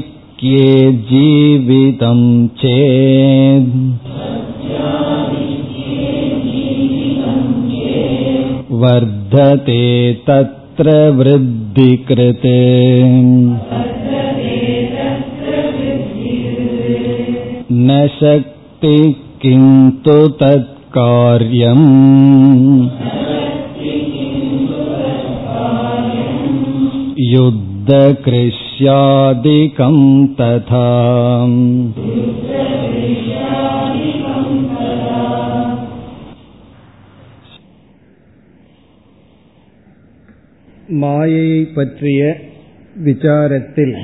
[1.10, 2.22] जीवितं
[2.62, 3.76] चेत्
[8.84, 9.84] वर्धते
[10.30, 12.48] तत्र वृद्धिकृत्
[17.88, 18.98] न शक्ति
[19.42, 21.88] किन्तु तत्कार्यम्
[28.70, 29.98] युद्धकृष्यादिकं
[30.36, 30.88] तथा
[41.00, 42.22] மாயையை பற்றிய
[43.04, 43.96] விசாரத்தில்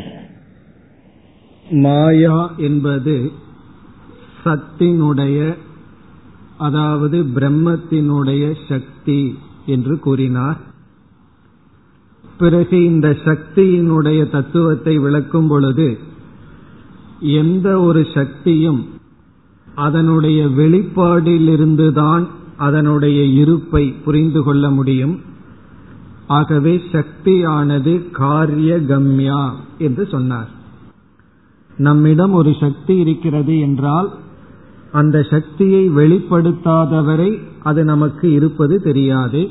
[1.81, 3.15] மாயா என்பது
[4.43, 5.37] சத்தினுடைய
[6.57, 9.21] அதாவது பிரம்மத்தினுடைய சக்தி
[9.65, 10.59] என்று கூறினார்
[12.38, 15.98] பிறகு இந்த சக்தியினுடைய தத்துவத்தை விளக்கும் பொழுது
[17.20, 18.86] எந்த ஒரு சக்தியும்
[19.74, 25.20] அதனுடைய வெளிப்பாடிலிருந்துதான் அதனுடைய இருப்பை புரிந்து கொள்ள முடியும்.
[26.26, 30.48] ஆகவே சக்தியானது காரிய கம்யா என்று சொன்னார்.
[31.76, 34.08] நம்மிடம் ஒரு சக்தி இருக்கிறது என்றால்
[34.92, 39.42] அந்த சக்தியை வெளிப்படுத்தாதவரை அது நமக்கு இருப்பது தெரியாது.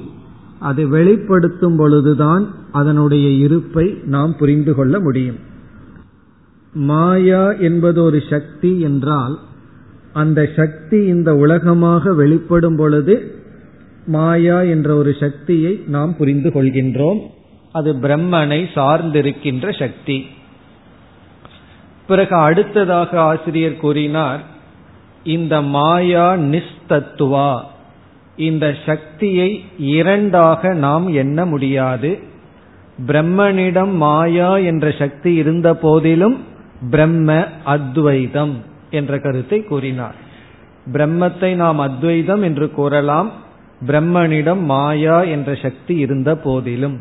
[0.59, 5.39] அது வெளிப்படுத்தும் பொழுதுதான் அதனுடைய இருப்பை நாம் புரிந்து கொள்ள முடியும்.
[6.73, 9.39] மாயா என்பது ஒரு சக்தி என்றால்
[10.13, 13.35] அந்த சக்தி இந்த உலகமாக வெளிப்படும் பொழுது
[14.07, 17.19] மாயா என்ற ஒரு சக்தியை நாம் புரிந்து கொள்கின்றோம்.
[17.71, 20.25] அது பிரம்மனை சார்ந்திருக்கின்ற சக்தி.
[22.07, 24.43] பிறகு அடுத்ததாக ஆசிரியர் கூறினார்
[25.23, 27.61] இந்த மாயா நிஸ்தத்துவா.
[28.37, 32.19] இந்த சக்தியை இரண்டாக நாம் எண்ண முடியாது.
[33.07, 36.37] பிரம்மனிடம் மாயா என்ற சக்தி இருந்த போதிலும்
[36.89, 40.15] பிரம்ம அத்வைதம் என்ற கருத்தை கூறினார்.
[40.93, 43.31] பிரம்மத்தை நாம் அத்வைதம் என்று கூறலாம்.
[43.87, 46.99] பிரம்மனிடம் மாயா என்ற சக்தி இருந்த போதிலும்.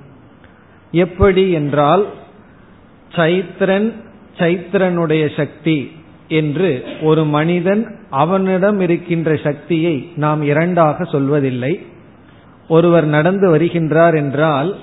[0.93, 2.07] எப்படி என்றால்
[3.17, 3.93] சைத்ரன்
[4.39, 5.91] சைத்ரனுடைய சக்தி
[6.29, 11.87] என்று ஒரு மனிதன் அவனிடம் இருக்கின்ற சக்தியை நாம் இரண்டாக சொல்வதில்லை.
[12.69, 14.77] ஒருவர் நடந்து வருகின்றார் என்றால்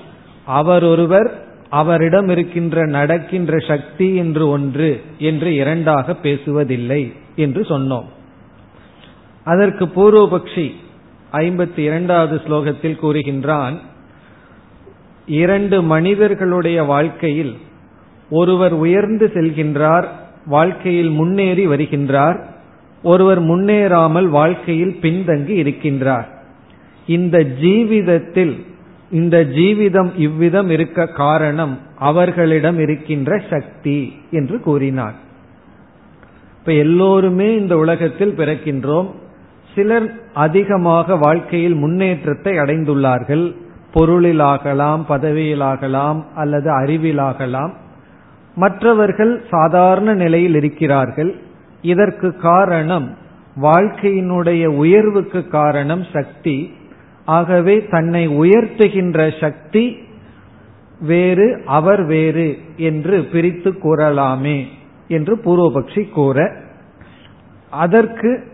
[0.44, 8.04] அவர் ஒருவர் அவரிடம் இருக்கின்ற நடக்கின்ற சக்தி என்று ஒன்று என்று இரண்டாக பேசுவதில்லை என்று சொன்னோம்.
[9.44, 10.74] அதற்கு பூர்வபக்ஷி
[11.32, 13.78] ஐம்பத்தி இரண்டாவது ஸ்லோகத்தில் கூறுகின்றான்
[15.26, 17.54] இரண்டு மனிதர்களுடைய வாழ்க்கையில்
[18.30, 20.08] ஒருவர் உயர்ந்து செல்கின்றார்
[20.46, 22.38] வாழ்க்கையில் முன்னேறி வருகின்றார்.
[23.02, 26.26] ஒருவர் முன்னேறாமல் வாழ்க்கையில் பின்தங்கி இருக்கின்றார்.
[27.06, 28.62] இந்த ஜீவிதத்தில்
[29.10, 35.14] இந்த ஜீவிதம் இவ்விதம் இருக்க காரணம் அவர்களிடம் இருக்கின்ற சக்தி என்று கூறினார்.
[36.58, 39.10] இப்ப எல்லோருமே இந்த உலகத்தில் பிறக்கின்றோம்.
[39.74, 43.54] சிலர் அதிகமாக வாழ்க்கையில் முன்னேற்றத்தை அடைந்துள்ளார்கள்.
[43.94, 47.72] பொருளிலாகலாம் பதவியிலாகலாம் அல்லது அறிவிலாகலாம்.
[48.54, 51.34] மற்றவர்கள் சாதாரண நிலையில் இருக்கிறார்கள்.
[51.82, 53.16] இதற்கு காரணம்
[53.62, 56.72] வாழ்க்கையினுடைய உயர்வுக்கு காரணம் சக்தி.
[57.24, 59.96] ஆகவே தன்னை உயர்த்துகின்ற சக்தி
[61.00, 64.64] வேறு அவர் வேறு என்று பிரித்து கூறலாமே
[65.08, 66.52] என்று பூர்வபக்ஷி கூற.
[67.70, 68.44] அதற்கு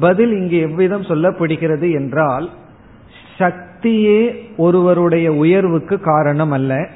[0.00, 2.50] பதில் இங்கு எவ்விதம் சொல்லப்படுகிறது என்றால்
[3.38, 4.20] சக்தியே
[4.56, 6.88] ஒருவருடைய உயர்வுக்கு காரணம் அல்ல.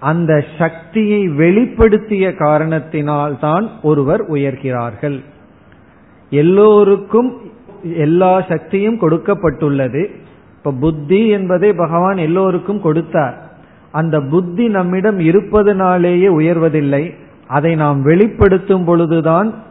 [0.00, 5.24] அந்த சக்தியை வெளிப்படுத்திய காரணத்தினால்தான் ஒருவர் உயர்கிறார்கள்.
[6.30, 7.36] எல்லோருக்கும்
[7.82, 10.06] எல்லா சக்தியும் கொடுக்கப்பட்டுள்ளது.
[10.56, 13.52] இப்ப புத்தி என்பதை பகவான் எல்லோருக்கும் கொடுத்தார்.
[13.92, 17.14] அந்த புத்தி நம்மிடம் இருப்பதனாலேயே உயர்வதில்லை.
[17.46, 19.62] அதை நாம் வெளிப்படுத்தும் பொழுதுதான்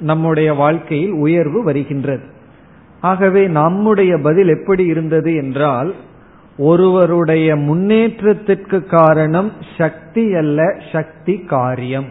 [0.00, 2.22] நம்முடைய வாழ்க்கையில் உயர்வு வருகின்றது.
[3.00, 5.94] ஆகவே நம்முடைய பதில் எப்படி இருந்தது என்றால்
[6.58, 12.06] ஒருவருடைய முன்னேற்றத்திற்கு காரணம் சக்தி அல்ல சக்தி காரியம்.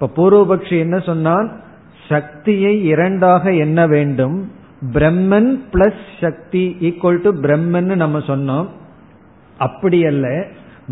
[0.00, 1.60] இப்ப பூர்வபக்ஷி என்ன சொன்னான்?
[2.08, 4.52] சக்தியை இரண்டாக எண்ண வேண்டும்.
[4.92, 8.66] Brahman plus Shakti equal to Brahman நம்ம சொன்னோம்.
[9.58, 10.46] அப்படி அல்ல.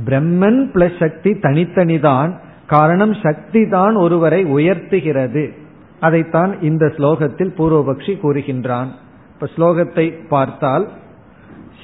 [0.05, 5.53] பிரம்மன் பிளஸ் சக்தி தனித்தனிதான் காரணம் சக்தி தான் ஒருவரை உயர்த்துகிறது.
[6.01, 8.87] அதைத்தான் இந்த ஸ்லோகத்தில் பூர்வபக்ஷி கூறுகின்றான்.
[9.33, 10.89] இப்ப ஸ்லோகத்தை பார்த்தால்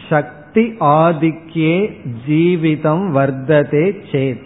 [0.09, 0.37] சக்தி
[0.81, 1.75] ஆதிக்கே
[2.27, 4.45] ஜீவிதம் வர்த்ததே சேத்.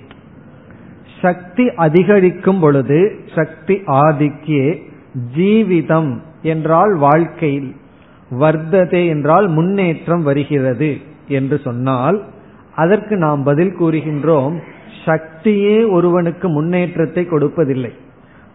[1.20, 2.98] சக்தி அதிகரிக்கும் பொழுது
[3.34, 4.64] சக்தி ஆதிக்கே
[5.36, 6.12] ஜீவிதம்
[6.42, 7.70] என்றால் வாழ்க்கையில்
[8.30, 10.90] வர்த்ததே என்றால் முன்னேற்றம் வருகிறது
[11.28, 12.18] என்று சொன்னால்
[12.74, 14.54] அதற்கு நாம் பதில் கூறுகின்றோம்
[15.06, 17.92] சக்தியே ஒருவனுக்கு முன்னேற்றத்தை கொடுப்பதில்லை.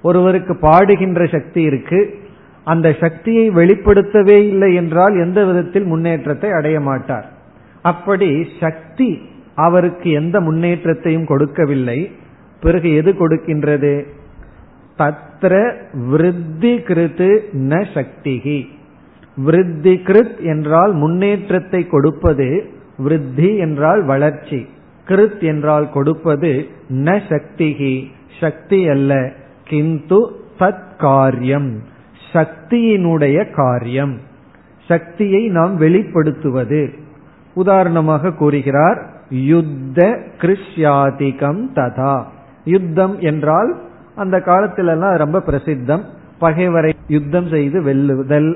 [0.01, 1.99] ஒருவருக்கு பாடுகின்ற சக்தி இருக்கு
[2.63, 7.27] அந்த சக்தியை வெளிப்படுத்தவே இல்லை என்றால் எந்த விதத்தில் முன்னேற்றத்தை அடைய மாட்டார்.
[7.89, 8.29] அப்படி
[8.59, 9.09] சக்தி
[9.55, 11.99] அவருக்கு எந்த முன்னேற்றத்தையும் கொடுக்கவில்லை.
[12.61, 13.93] பிறகு எது கொடுக்கின்றது?
[14.97, 15.53] தத்ர
[16.09, 17.29] விருத்தி கிருத்து
[17.69, 18.59] ந சக்திகி
[19.37, 22.47] விருத்தி கிருத் என்றால் முன்னேற்றத்தை கொடுப்பது
[22.97, 24.59] விருத்தி என்றால் வளர்ச்சி.
[25.07, 26.53] கிருத் என்றால் கொடுப்பது
[27.05, 27.93] ந சக்திகி
[28.39, 29.31] சக்தி அல்ல
[29.63, 30.21] கிந்து
[30.59, 31.69] தத் காரியம்.
[32.33, 34.15] சக்தியினுடைய காரியம்.
[34.87, 36.81] சக்தியை நாம் வெளிப்படுத்துவது.
[37.57, 38.99] உதாரணமாக கூறுகிறார்
[39.29, 39.99] யுத்த
[40.41, 42.15] கிருஷ்யாதிகம் ததா.
[42.63, 43.71] யுத்தம் என்றால்
[44.15, 46.03] அந்த காலத்திலெல்லாம் ரொம்ப பிரசித்தம்.
[46.39, 48.49] பகைவரை யுத்தம் செய்து வெல்லுதல்.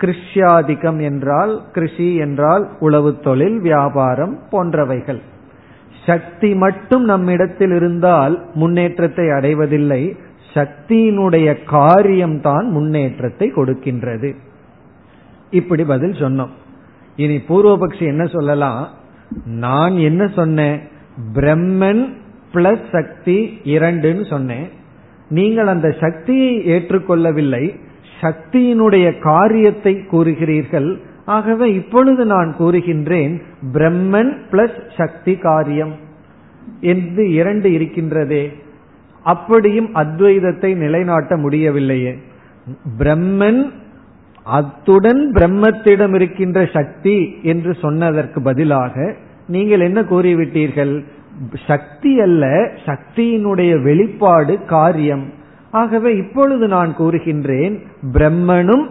[0.00, 5.20] கிருஷ்யாதிகம் என்றால் கிருஷி என்றால் உளவு தொழில் வியாபாரம் போன்றவைகள்.
[6.06, 10.02] சக்தி மட்டும் நம்மிடத்தில் இருந்தால் முன்னேற்றத்தை அடைவதில்லை.
[10.54, 14.30] சக்தியினுடைய காரியம்தான் முன்னேற்றத்தை கொடுக்கின்றது.
[15.50, 16.52] இப்படி பதில் சொன்னோம்.
[17.16, 18.88] இனி பூர்வபக்ஷி என்ன சொல்லலாம்?
[19.44, 20.80] நான் என்ன சொன்னேன்?
[21.34, 22.12] பிரம்மன்
[22.54, 24.68] பிளஸ் சக்தி இரண்டுன்னு சொன்னேன்.
[25.28, 27.80] நீங்கள் அந்த சக்தியை ஏற்றுக்கொள்ளவில்லை.
[28.20, 31.00] சக்தியினுடைய காரியத்தை கூறுகிறீர்கள்.
[31.24, 33.40] ஆகவே இப்பொழுது நான் கூறுகின்றேன்
[33.72, 35.94] பிரம்மன் பிளஸ் சக்தி காரியம்.
[36.80, 38.52] என்று இரண்டு இருக்கின்றதே.
[39.22, 42.18] அப்படியும் அத்வைதத்தை நிலைநாட்ட முடியவில்லையே.
[42.98, 43.70] பிரம்மன்
[44.46, 49.14] அத்துடன் பிரம்மத்திடம் இருக்கின்ற சக்தி என்று சொன்னதற்கு பதிலாக
[49.46, 51.04] நீங்கள் என்ன கூறிவிட்டீர்கள்?
[51.66, 52.46] சக்தி அல்ல
[52.86, 55.24] சக்தியினுடைய வெளிப்பாடு காரியம்.
[55.70, 57.78] ஆகவே இப்பொழுது நான் கூறுகின்றேன்
[58.12, 58.86] பிரம்மனும்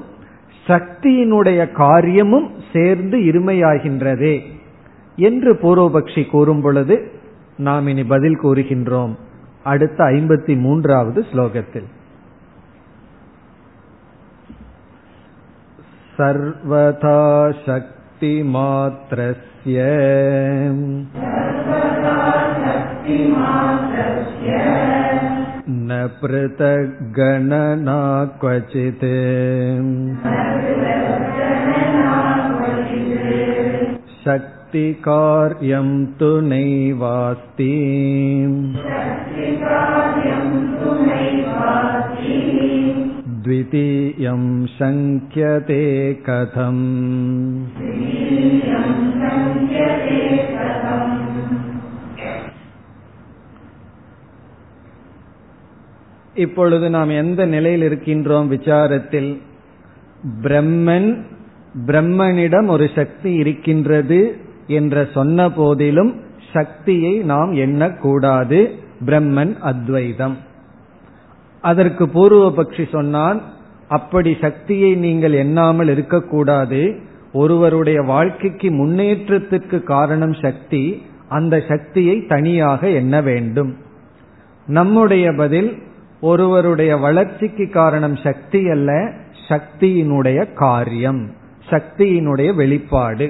[0.67, 4.39] சக்தியினுடைய காரியமும் சேர்ந்து இருமையாகின்றதே
[5.15, 7.11] என்று பூர்வபக்ஷி கூறும் பொழுது
[7.57, 9.13] நாம் இனி பதில் கூறுகின்றோம்.
[9.63, 11.87] அடுத்த ஐம்பத்தி மூன்றாவது ஸ்லோகத்தில்.
[16.21, 19.75] सर्वथा शक्तिमात्रस्य।
[25.69, 29.05] न पृथग्गणना क्वचित्
[34.25, 37.73] शक्तिकार्यं तु नैवास्ति
[43.44, 45.82] द्वितीयं शङ्क्यते
[46.26, 46.84] कथम्
[56.34, 59.30] இப்பொழுது நாம் எந்த நிலையில் இருக்கின்றோம் விசாரத்தில்
[60.42, 61.10] பிரம்மன்
[61.86, 64.20] பிரம்மனிடம் ஒரு சக்தி இருக்கின்றது
[64.66, 66.12] என்ற சொன்ன போதிலும்
[66.52, 68.60] சக்தியை நாம் எண்ணக்கூடாது
[69.06, 70.36] பிரம்மன் அத்வைதம்
[71.69, 73.39] அதற்கு பூர்வபக்ஷி சொன்னான்
[73.97, 76.81] அப்படி சக்தியை நீங்கள் எண்ணாமல் இருக்கக்கூடாது.
[77.41, 80.83] ஒருவருடைய வாழ்க்கைக்கு முன்னேற்றத்திற்கு காரணம் சக்தி.
[81.29, 83.71] அந்த சக்தியை தனியாக எண்ண வேண்டும்.
[84.67, 85.71] நம்முடைய பதில்
[86.21, 88.91] ஒருவருடைய வளர்ச்சிக்கு காரணம் சக்தி அல்ல
[89.49, 91.23] சக்தியினுடைய காரியம்
[91.69, 93.27] சக்தியினுடைய வெளிப்பாடு.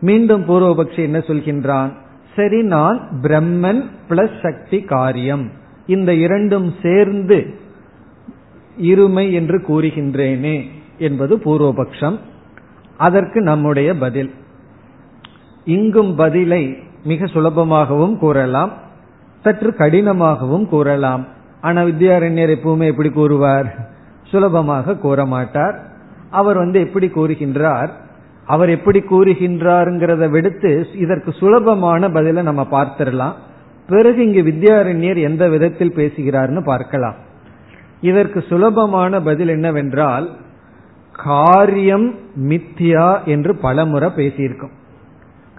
[0.00, 1.90] மீண்டும் பூர்வபக்ஷி என்ன சொல்கின்றான்?
[2.36, 5.44] சரி நான் பிரம்மன் பிளஸ் சக்தி காரியம்.
[5.88, 7.38] இந்த இரண்டும் சேர்ந்து
[8.82, 10.56] இருமை என்று கூறுகின்றேனே
[10.98, 12.18] என்பது பூர்வபக்ஷம்.
[12.96, 14.30] அதற்கு நம்முடைய பதில்.
[15.64, 18.72] இங்கும் பதிலை மிக சுலபமாகவும் கூறலாம்
[19.42, 21.26] சற்று கடினமாகவும் கூறலாம்.
[21.60, 23.68] ஆனா வித்யாரண்யர் எப்பவுமே எப்படி கூறுவார்?
[24.22, 25.76] சுலபமாக கூற மாட்டார்.
[26.30, 27.88] அவர் வந்து எப்படி கூறுகின்றார்?
[28.46, 33.32] அவர் எப்படி கூறுகின்றாருங்கிறத விடுத்து இதற்கு சுலபமான பதிலை நம்ம பார்த்திடலாம்.
[33.88, 37.14] பிறகு இங்கு வித்யாரண்யர் எந்த விதத்தில் பேசுகிறார்னு பார்க்கலாம்.
[38.00, 40.36] இதற்கு சுலபமான பதில் என்னவென்றால்
[41.12, 42.14] காரியம்
[42.48, 44.76] மித்தியா என்று பலமுறை பேசியிருக்கோம்.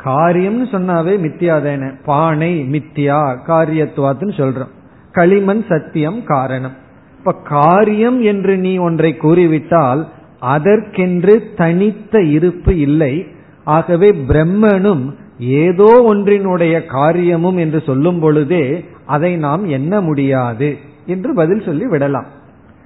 [0.06, 1.92] காரியம்னு சொன்னாவே மித்தியா தானே.
[2.06, 4.74] பானை மித்தியா காரியத்துவாத்துன்னு சொல்றோம்.
[5.12, 6.76] களிமண் சத்தியம் காரணம்.
[7.18, 10.08] இப்ப காரியம் என்று நீ ஒன்றை கூறிவிட்டால்
[10.40, 13.28] அதற்கென்று தனித்த இருப்பு இல்லை.
[13.64, 21.86] ஆகவே பிரம்மனும் ஏதோ ஒன்றினுடைய காரியமும் என்று சொல்லும் பொழுதே அதை நாம் எண்ண முடியாது என்று பதில் சொல்லி
[21.86, 22.26] விடலாம்.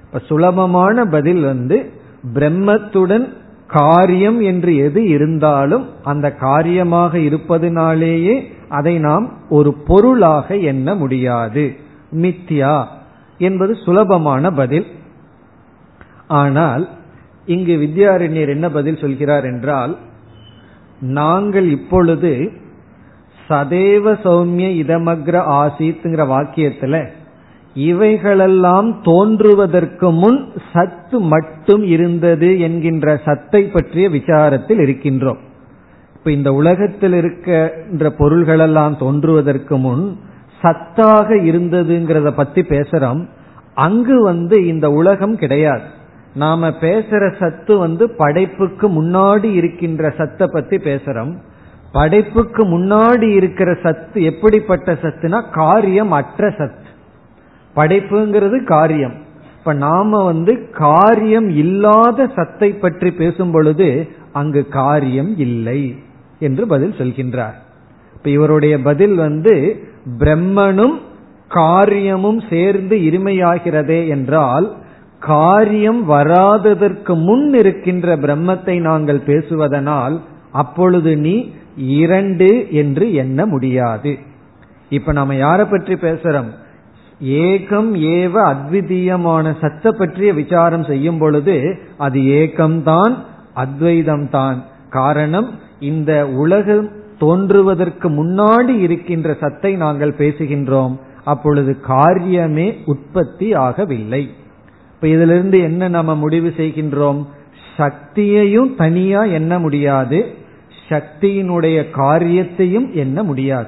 [0.04, 1.90] இப்ப சுலபமான பதில் வந்து
[2.34, 3.28] பிரம்மத்துடன்
[3.66, 11.76] காரியம் என்று எது இருந்தாலும் அந்த காரியமாக இருப்பதனாலேயே அதை நாம் ஒரு பொருளாக எண்ண முடியாது.
[12.12, 12.84] மித்யா
[13.38, 14.86] என்பது சுலபமான பதில்.
[16.26, 16.88] ஆனால்
[17.46, 19.96] இங்கு வித்யாரண்யர் என்ன பதில் சொல்கிறார் என்றால்
[21.00, 22.50] நாங்கள் இப்பொழுது
[23.48, 27.08] சதேவ சௌமிய இதமக்ர ஆசித்துங்கிற வாக்கியத்துல
[27.74, 35.38] இவைகளெல்லாம் தோன்றுவதற்கு முன் சத்து மட்டும் இருந்தது என்கின்ற சத்தை பற்றிய விசாரத்தில் இருக்கின்றோம்.
[36.16, 40.18] இப்ப இந்த உலகத்தில் இருக்கின்ற பொருள்களெல்லாம் தோன்றுவதற்கு முன்
[40.62, 43.26] சத்தாக இருந்ததுங்கிறத பத்தி பேசுறோம்.
[43.74, 45.82] அங்கு வந்து இந்த உலகம் கிடையாது.
[46.34, 51.32] நாம பேசுற சத்து வந்து படைப்புக்கு முன்னாடி இருக்கின்ற சத்தை பத்தி பேசுறோம்.
[51.92, 56.88] படைப்புக்கு முன்னாடி இருக்கிற சத்து எப்படிப்பட்ட சத்துனா காரியம் அற்ற சத்து.
[57.76, 59.14] படைப்புங்கிறது காரியம்.
[59.58, 63.88] இப்ப நாம வந்து காரியம் இல்லாத சத்தை பற்றி பேசும் பொழுது
[64.32, 65.80] அங்கு காரியம் இல்லை
[66.38, 67.56] என்று பதில் சொல்கின்றார்.
[68.16, 69.54] இப்ப இவருடைய பதில் வந்து
[70.18, 70.96] பிரம்மனும்
[71.50, 74.66] காரியமும் சேர்ந்து இருமையாகிறதே என்றால்
[75.26, 80.16] காரியம் வராததற்கு முன் இருக்கின்ற பிரம்மத்தை நாங்கள் பேசுவதனால்
[80.62, 81.36] அப்பொழுது நீ
[82.00, 82.48] இரண்டு
[82.80, 84.12] என்று எண்ண முடியாது.
[84.88, 86.50] இப்ப நாம யாரை பற்றி பேசுறோம்?
[87.44, 91.56] ஏகம் ஏவ அத்விதீயமான சத்த பற்றிய விசாரம் செய்யும் பொழுது
[92.06, 93.14] அது ஏகம்தான்
[93.54, 94.58] அத்வைதம் தான்
[94.90, 95.48] காரணம்
[95.90, 96.12] இந்த
[96.42, 96.88] உலகம்
[97.18, 100.94] தோன்றுவதற்கு முன்னாடி இருக்கின்ற சத்தை நாங்கள் பேசுகின்றோம்.
[101.24, 104.22] அப்பொழுது காரியமே உற்பத்தி ஆகவில்லை.
[105.04, 107.26] இப்ப இதிலிருந்து என்ன நம்ம முடிவு செய்கின்றோம்?
[107.76, 110.34] சக்தியையும் தனியா எண்ண முடியாது.
[110.88, 113.66] சக்தியினுடைய காரியத்தையும் எண்ண முடியாது.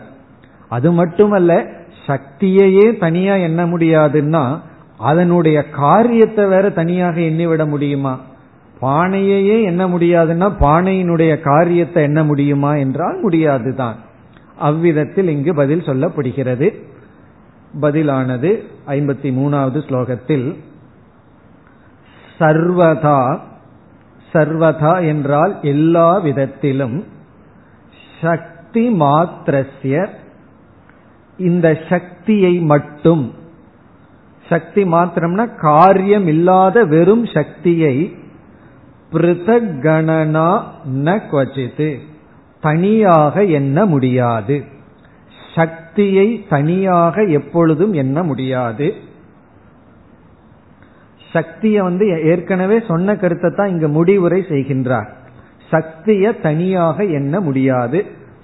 [0.69, 1.67] அது மட்டுமல்ல
[2.07, 4.61] சக்தியையே தனியா எண்ண முடியாதுன்னா
[4.99, 8.21] அதனுடைய காரியத்தை வேற தனியாக எண்ணிவிட முடியுமா?
[8.83, 13.97] பானையையே எண்ண முடியாதுன்னா பானையினுடைய காரியத்தை எண்ண முடியுமா என்றால் முடியாதுதான்.
[14.57, 16.75] அவ்விதத்தில் இங்கு பதில் சொல்லப்படுகிறது.
[17.81, 20.57] பதிலானது ஐம்பத்தி மூணாவது ஸ்லோகத்தில்
[22.39, 23.39] சர்வதா
[24.33, 27.05] சர்வதா என்றால் எல்லா விதத்திலும்
[28.21, 30.09] சக்தி மாத்திரஸ்ய
[31.39, 33.33] இந்த சக்தியை மட்டும்
[34.49, 38.17] சக்தி மாத்திரம்னா காரியம் இல்லாத வெறும் சக்தியை
[39.13, 40.51] பிருதக் கணனா
[40.95, 41.99] ந குவச்சித்து
[42.61, 44.65] தனியாக எண்ண முடியாது.
[45.55, 48.95] சக்தியை தனியாக எப்பொழுதும் எண்ண முடியாது.
[51.37, 55.09] சக்தியை வந்து ஏற்கனவே சொன்ன கருத்தை தான் இங்க முடிவுரை செய்கின்றார்.
[55.71, 57.99] சக்திய தனியாக எண்ண முடியாது.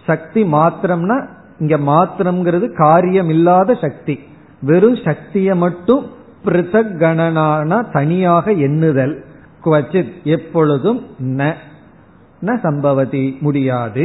[0.06, 1.16] சக்தி மாத்திரம்னா
[1.58, 4.16] இங்க மாத்திரம்ங்கிறது காரியம் இல்லாத சக்தி.
[4.62, 6.02] வெறும் சக்தியை மட்டும்
[6.44, 9.14] பிருத்தக் கணனான தனியாக எண்ணுதல்.
[9.64, 11.00] குவச்சித் எப்பொழுதும்
[11.38, 11.50] ந
[12.62, 14.04] சம்பவதி முடியாது.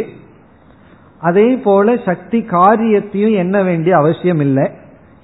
[1.19, 4.65] அதே போல சக்தி காரியத்தையும் எண்ண வேண்டிய அவசியம் இல்லை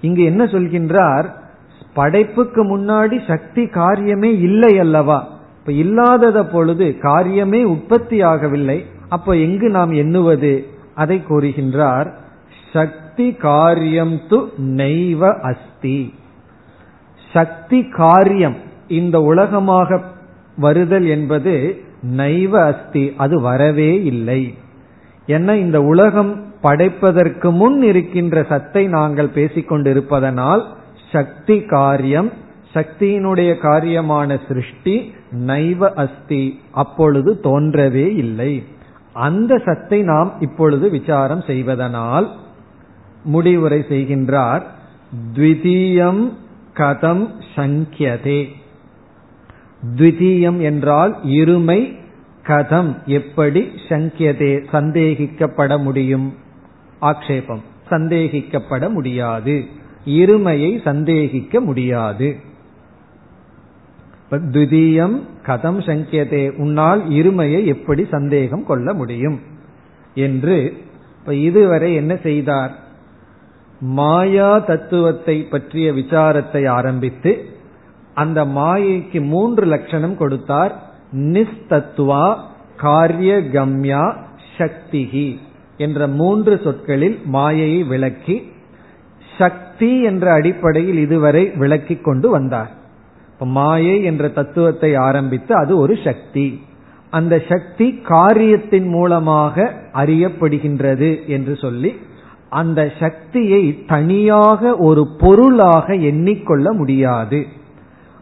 [0.01, 1.27] இங்கு என்ன சொல்கின்றார்?
[1.93, 5.27] படைப்புக்கு முன்னாடி சக்தி காரியமே இல்லை அல்லவா?
[5.59, 8.85] இப்ப இல்லாதத பொழுது காரியமே உற்பத்தி ஆகவில்லை.
[9.09, 10.67] அப்ப எங்கு நாம் எண்ணுவது?
[10.95, 12.13] அதை கூறுகின்றார்
[12.73, 16.13] சக்தி காரியம் து நெய்வ அஸ்தி.
[17.33, 18.55] சக்தி காரியம்
[18.87, 20.01] இந்த உலகமாக
[20.57, 21.81] வருதல் என்பது
[22.17, 24.53] நைவ அஸ்தி அது வரவே இல்லை.
[25.27, 26.31] ஏன்னா இந்த உலகம்
[26.61, 30.63] படைப்பதற்கு முன் இருக்கின்ற சத்தை நாங்கள் பேசிக்கொண்டிருப்பதனால்
[31.13, 32.29] சக்தி காரியம்
[32.73, 34.95] சக்தியினுடைய காரியமான சிருஷ்டி
[35.47, 36.43] நைவ அஸ்தி
[36.73, 38.53] அப்பொழுது தோன்றவே இல்லை.
[39.25, 42.27] அந்த சத்தை நாம் இப்பொழுது விசாரம் செய்வதனால்
[43.25, 44.63] முடிவுரை செய்கின்றார்
[45.35, 46.23] த்விதீயம்
[46.77, 48.41] கதம் சங்கியதே.
[49.95, 51.79] த்விதீயம் என்றால் இருமை
[52.45, 56.27] கதம் எப்படி சங்கியதே சந்தேகிக்கப்பட முடியும்?
[57.01, 59.55] ஆக்ஷேபம் சந்தேகிக்கப்பட முடியாது.
[60.05, 62.35] இருமையை சந்தேகிக்க முடியாது.
[64.31, 69.39] துதியம் கதம் சங்கியதே உன்னால் இருமையை எப்படி சந்தேகம் கொள்ள முடியும்?
[70.15, 70.85] என்று
[71.19, 72.79] இப்ப இதுவரை என்ன செய்தார்?
[73.79, 77.45] மாயா தத்துவத்தை பற்றிய விசாரத்தை ஆரம்பித்து
[78.13, 80.73] அந்த மாயைக்கு மூன்று லட்சணம் கொடுத்தார்.
[81.13, 82.37] நிஸ்தத்துவா
[82.77, 84.17] காரிய கம்யா
[84.57, 85.39] சக்திகி
[85.77, 88.51] என்ற மூன்று சொற்களில் மாயையை விளக்கி
[89.37, 92.71] சக்தி என்ற அடிப்படையில் இதுவரை விளக்கி கொண்டு வந்தார்.
[93.55, 96.45] மாயை என்ற தத்துவத்தை ஆரம்பித்து அது ஒரு சக்தி.
[97.09, 101.91] அந்த சக்தி காரியத்தின் மூலமாக அறியப்படுகின்றது என்று சொல்லி
[102.49, 107.41] அந்த சக்தியை தனியாக ஒரு பொருளாக எண்ணிக்கொள்ள முடியாது.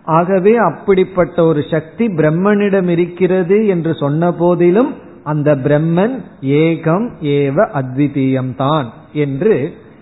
[0.08, 4.91] ஆகவே அப்படிப்பட்ட ஒரு சக்தி பிரம்மனிடம் இருக்கிறது என்று சொன்ன போதிலும்
[5.24, 9.56] அந்த பிரம்மன் ஏகம் ஏவ அத்விதீயம் தான் என்று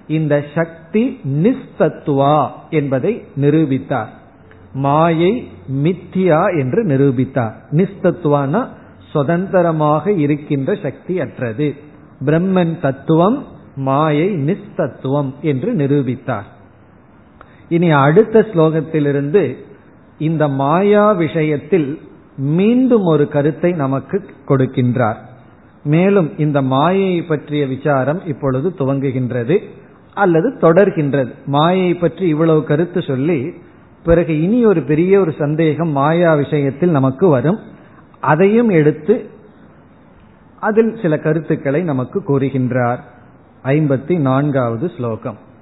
[0.09, 2.37] இந்த சக்தி நிஸ்தத்துவா
[2.69, 4.11] என்பதை நிரூபித்தார்.
[4.73, 5.33] மாயை
[5.83, 7.53] மித்தியா என்று நிரூபித்தார்.
[7.71, 8.61] நிஸ்தத்துவானா
[9.09, 11.67] சுதந்திரமாக இருக்கின்ற சக்தி அற்றது
[12.25, 13.37] பிரம்மன் தத்துவம்
[13.75, 16.47] மாயை நிஸ்தத்துவம் என்று நிரூபித்தார்.
[17.69, 19.55] இனி அடுத்த ஸ்லோகத்திலிருந்து
[20.17, 21.89] இந்த மாயா விஷயத்தில்
[22.37, 25.19] மீண்டும் ஒரு கருத்தை நமக்கு கொடுக்கின்றார்.
[25.83, 29.57] மேலும் இந்த மாயை பற்றிய விசாரம் இப்பொழுது துவங்குகின்றது.
[30.18, 33.54] அல்லது தொடர்கின்றது மாயை பற்றி இவ்வளவு கருத்து சொல்லி
[34.04, 37.58] பிறகு இனி ஒரு பெரிய ஒரு சந்தேகம் மாயா விஷயத்தில் நமக்கு வரும்
[38.20, 39.26] அதையும் எடுத்து
[40.60, 42.98] அதில் சில கருத்துக்களை நமக்கு கூறுகின்றார்
[43.64, 45.52] ஐம்பத்தி நான்காவது ஸ்லோகம்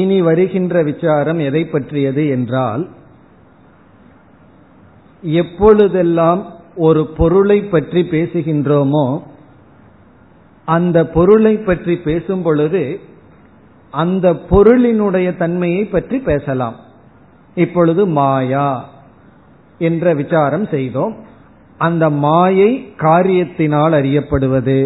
[0.00, 2.84] இனி வருகின்ற விசாரம் எதை பற்றியது என்றால்
[5.22, 6.40] எப்பொழுதெல்லாம்
[6.76, 9.06] ஒரு பொருளை பற்றி பேசுகின்றோமோ
[10.68, 12.82] அந்த பொருளை பற்றி பேசும் பொழுது
[13.90, 16.76] அந்த பொருளினுடைய தன்மையை பற்றி பேசலாம்.
[17.56, 18.68] இப்பொழுது மாயா
[19.78, 21.14] என்ற விசாரம் செய்தோம்.
[21.78, 24.78] அந்த மாயை காரியத்தினால் அறியப்படுவது.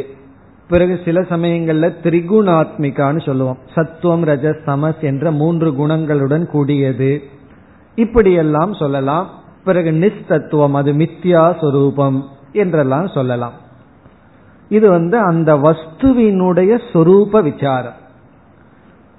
[0.69, 3.59] பிறகு சில சமயங்கள்ல திரிகுணாத்மிகான்னு சொல்லுவோம்.
[3.75, 7.23] சத்துவம் ரஜ சமஸ் என்ற மூன்று குணங்களுடன் கூடியது.
[7.95, 9.31] இப்படியெல்லாம் சொல்லலாம்.
[9.65, 13.53] பிறகு நிஸ்தத்துவம் அது மித்யா சொரூபம் என்றெல்லாம் சொல்லலாம்.
[14.69, 18.05] இது வந்து அந்த வஸ்துவினுடைய சொரூப விசாரம்.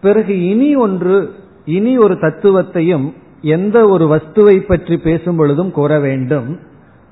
[0.02, 1.34] பிறகு இனி ஒன்று
[1.66, 6.60] இனி ஒரு தத்துவத்தையும் எந்த ஒரு வஸ்துவை பற்றி பேசும் பொழுதும் கூற வேண்டும்.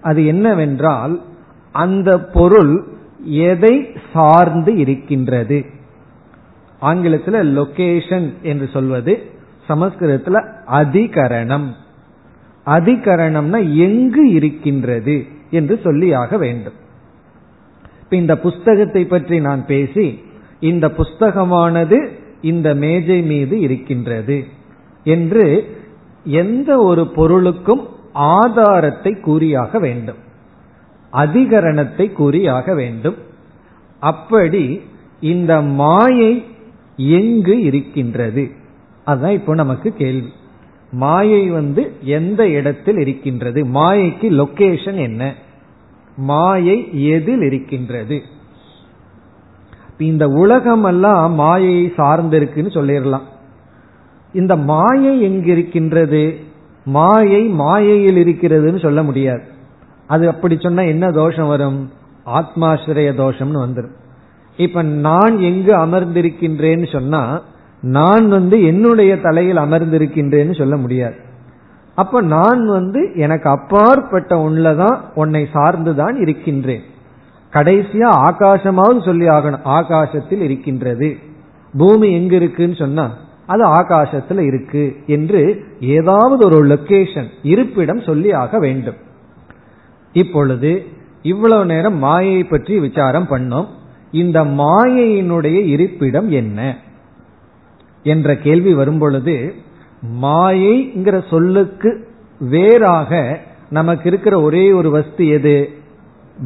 [0.02, 1.22] அது என்னவென்றால்
[1.72, 2.94] அந்த பொருள்
[3.26, 5.66] எதை சார்ந்து இருக்கின்றது?
[6.80, 9.30] ஆங்கிலத்தில் லொகேஷன் என்று சொல்வது
[9.68, 11.68] சமஸ்கிருதத்தில் அதிகரணம்.
[12.66, 16.74] அதிகரணம்னா எங்கு இருக்கின்றது என்று சொல்லியாக வேண்டும்.
[18.04, 20.24] இப்ப இந்த புஸ்தகத்தை பற்றி நான் பேசி
[20.60, 22.10] இந்த புஸ்தகமானது
[22.42, 24.44] இந்த மேஜை மீது இருக்கின்றது
[25.04, 25.78] என்று
[26.24, 30.18] எந்த ஒரு பொருளுக்கும் ஆதாரத்தை கூறியாக வேண்டும்.
[31.16, 33.16] அதிகரணத்தை கூறியாக வேண்டும்.
[34.00, 34.82] அப்படி
[35.20, 36.46] இந்த மாயை
[36.98, 38.52] எங்கு இருக்கின்றது?
[39.04, 40.32] அதுதான் இப்போ நமக்கு கேள்வி.
[40.92, 43.66] மாயை வந்து எந்த இடத்தில் இருக்கின்றது?
[43.66, 45.34] மாயைக்கு லொகேஷன் என்ன?
[46.18, 48.22] மாயை எதில் இருக்கின்றது?
[49.98, 53.28] இந்த உலகம் எல்லாம் மாயையை சார்ந்திருக்குன்னு சொல்லிடலாம்.
[54.34, 56.40] இந்த மாயை எங்க இருக்கின்றது
[56.86, 59.54] மாயை மாயையில் இருக்கிறதுன்னு சொல்ல முடியாது.
[60.08, 61.92] அது அப்படி சொன்னா என்ன தோஷம் வரும்?
[62.26, 63.92] ஆத்மாசிரிய தோஷம்னு வந்துடும்
[64.58, 67.42] இப்ப நான் எங்கு அமர்ந்திருக்கின்றேன்னு சொன்னா
[67.82, 71.16] நான் வந்து என்னுடைய தலையில் அமர்ந்திருக்கின்றேன்னு சொல்ல முடியாது.
[71.96, 76.82] அப்ப நான் வந்து எனக்கு அப்பாற்பட்ட ஒன்லதான் உன்னை சார்ந்துதான் இருக்கின்றேன்.
[77.54, 79.64] கடைசியா ஆகாசமாவது சொல்லி ஆகணும்.
[79.66, 81.18] ஆகாசத்தில் இருக்கின்றது.
[81.78, 83.14] பூமி எங்க இருக்குன்னு சொன்னா
[83.46, 89.04] அது ஆகாசத்துல இருக்கு என்று ஏதாவது ஒரு லொகேஷன் இருப்பிடம் சொல்லி ஆக வேண்டும்.
[90.16, 90.72] இப்பொழுது
[91.22, 93.68] இவ்வளவு நேரம் மாயை பற்றி விசாரம் பண்ணோம்.
[94.12, 96.60] இந்த மாயையினுடைய இருப்பிடம் என்ன?
[98.04, 99.36] என்ற கேள்வி வரும்பொழுது
[100.22, 101.92] மாயைங்கிற சொல்லுக்கு
[102.40, 103.12] வேறாக
[103.70, 105.56] நமக்கு இருக்கிற ஒரே ஒரு வஸ்து எது?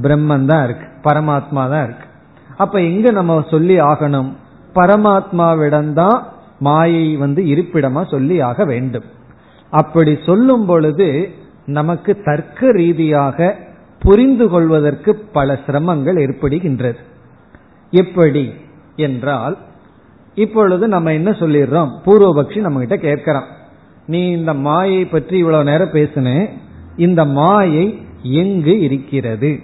[0.01, 2.05] பிரம்மன் தான் இருக்கு பரமாத்மா தான் இருக்கு.
[2.57, 4.29] அப்ப எங்க நம்ம சொல்லி ஆகணும்?
[4.75, 6.17] பரமாத்மாவிடம்தான்
[6.59, 9.07] மாயை வந்து இருப்பிடமா சொல்லி ஆக வேண்டும்.
[9.69, 11.07] அப்படி சொல்லும் பொழுது
[11.69, 13.55] நமக்கு தர்க்க ரீதியாக
[13.99, 16.99] புரிந்து கொள்வதற்கு பல சிரமங்கள் ஏற்படுகின்றது.
[17.91, 18.51] எப்படி
[18.95, 19.57] என்றால்
[20.35, 21.91] இப்பொழுது நம்ம என்ன சொல்லிடுறோம்?
[22.05, 23.47] பூர்வபக்ஷி நம்ம கிட்ட கேட்கிறான்.
[24.05, 26.49] நீ இந்த மாயை பற்றி இவ்வளவு நேரம் பேசுன
[26.95, 27.85] இந்த மாயை
[28.23, 29.59] எங்கு இருக்கிறது?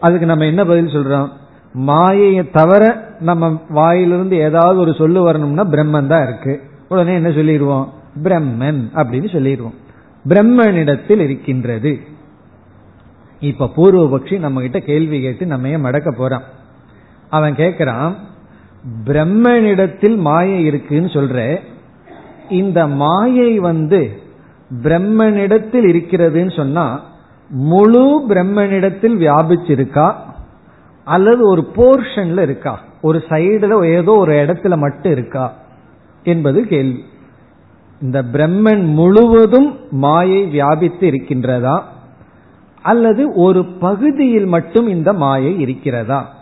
[0.00, 1.28] அதுக்கு நம்ம என்ன பதில் சொல்றோம்?
[1.72, 2.82] மாயையை தவிர
[3.20, 6.60] நம்ம வாயிலிருந்து ஏதாவது ஒரு சொல்லு வரணும்னா பிரம்மன் தான் இருக்கு.
[6.88, 7.92] உடனே என்ன சொல்லிடுவோம்?
[8.22, 9.84] பிரம்மன் அப்படின்னு சொல்லிடுவோம்.
[10.28, 11.98] பிரம்மனிடத்தில் இருக்கின்றது.
[13.40, 16.42] இப்ப பூர்வபக்ஷி நம்ம கிட்ட கேள்வி கேட்டு நம்ம மடக்க போறான்.
[17.30, 18.14] அவன் கேட்கிறான்
[19.04, 21.60] பிரம்மனிடத்தில் மாயை இருக்குன்னு சொல்ற
[22.48, 24.20] இந்த மாயை வந்து
[24.82, 27.04] பிரம்மனிடத்தில் இருக்கிறதுன்னு சொன்னா
[27.48, 30.14] முழு பிரம்மனிடத்தில் வியாபிச்சிருக்கா?
[31.04, 32.80] அல்லது ஒரு போர்ஷன்ல இருக்கா?
[33.02, 35.54] ஒரு சைடுல ஏதோ ஒரு இடத்துல மட்டும் இருக்கா?
[36.24, 37.04] என்பது கேள்வி.
[38.02, 41.82] இந்த பிரம்மன் முழுவதும் மாயை வியாபித்து இருக்கின்றதா?
[42.82, 46.34] அல்லது ஒரு பகுதியில் மட்டும் இந்த மாயை இருக்கிறதா?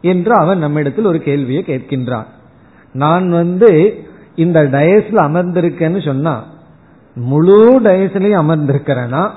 [0.00, 2.24] என்று அவன் நம்மிடத்தில் ஒரு கேள்வியை கேட்கின்றான்.
[2.92, 3.98] நான் வந்து
[4.36, 6.44] இந்த டயஸ்ல அமர்ந்திருக்கேன்னு சொன்னா
[7.14, 9.30] முழு டயஸ்லயும் அமர்ந்திருக்கிறனா?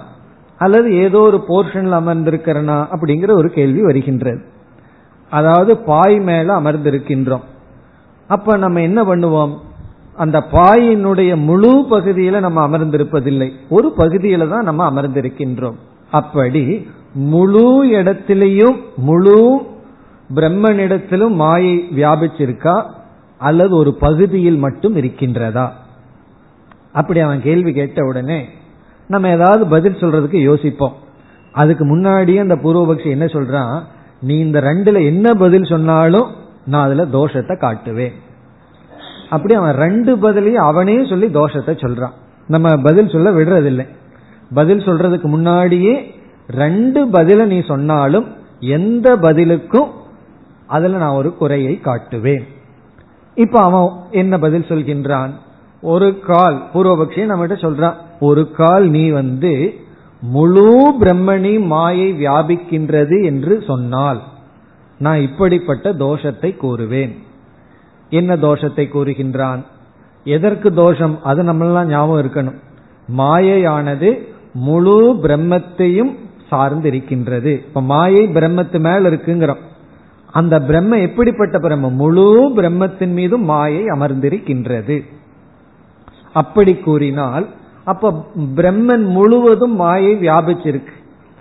[0.58, 2.88] அல்லது ஏதோ ஒரு போர்ஷன்ல அமர்ந்திருக்கிறனா?
[2.92, 4.42] அப்படிங்கிற ஒரு கேள்வி வருகின்றது.
[5.30, 7.44] அதாவது பாய் மேல அமர்ந்திருக்கின்றோம்.
[8.28, 9.58] அப்ப நம்ம என்ன பண்ணுவோம்?
[10.19, 13.49] அந்த பாயினுடைய முழு பகுதியில நம்ம அமர்ந்திருப்பதில்லை.
[13.69, 15.77] ஒரு பகுதியில தான் நம்ம அமர்ந்திருக்கின்றோம்.
[16.12, 16.63] அப்படி
[17.13, 19.38] முழு இடத்திலையும் முழு
[20.36, 22.75] பிரம்மனிடத்திலும் மாயை வியாபிச்சிருக்கா?
[23.38, 25.67] அல்லது ஒரு பகுதியில் மட்டும் இருக்கின்றதா?
[26.91, 28.39] அப்படி அவன் கேள்வி கேட்ட உடனே
[29.08, 30.95] நம்ம ஏதாவது பதில் சொல்றதுக்கு யோசிப்போம்.
[31.51, 33.75] அதுக்கு முன்னாடியே அந்த பூர்வபக்ஷி என்ன சொல்றான்?
[34.21, 36.27] நீ இந்த ரெண்டுல என்ன பதில் சொன்னாலும்
[36.65, 38.15] நான் அதுல தோஷத்தை காட்டுவேன்.
[39.30, 42.15] அப்படி அவன் ரெண்டு பதிலையும் அவனே சொல்லி தோஷத்தை சொல்றான்.
[42.48, 43.88] நம்ம பதில் சொல்ல விடுறதில்லை.
[44.54, 46.15] பதில் சொல்றதுக்கு முன்னாடியே
[46.48, 48.28] ரெண்டு பதில நீ சொன்னாலும்
[48.60, 49.89] எந்த பதிலுக்கும்
[50.68, 52.44] அதுல நான் ஒரு குறையை காட்டுவேன்.
[53.36, 55.30] இப்ப அவன் என்ன பதில் சொல்கின்றான்?
[55.82, 59.74] ஒரு கால் பூர்வபக்ஷி நம்மகிட்ட சொல்றான் ஒரு கால் நீ வந்து
[60.22, 64.22] முழு பிரம்மணி மாயை வியாபிக்கின்றது என்று சொன்னால்
[65.00, 67.15] நான் இப்படிப்பட்ட தோஷத்தை கூறுவேன்.
[68.10, 69.65] என்ன தோஷத்தை கூறுகின்றான்?
[70.24, 71.24] எதற்கு தோஷம்?
[71.24, 72.58] அது நம்மளாம் ஞாபகம் இருக்கணும்.
[73.17, 76.15] மாயையானது முழு பிரம்மத்தையும்
[76.50, 79.63] சார்ந்து இருக்கின்றது இப்ப மாயை பிரம்மத்து மேல இருக்குங்கிறோம்.
[80.32, 81.93] அந்த பிரம்ம எப்படிப்பட்ட பிரம்மம்?
[81.93, 85.06] முழு பிரம்மத்தின் மீதும் மாயை அமர்ந்திருக்கின்றது.
[86.34, 87.48] அப்படி கூறினால்
[87.84, 90.95] அப்ப பிரம்மன் முழுவதும் மாயை வியாபிச்சிருக்கு.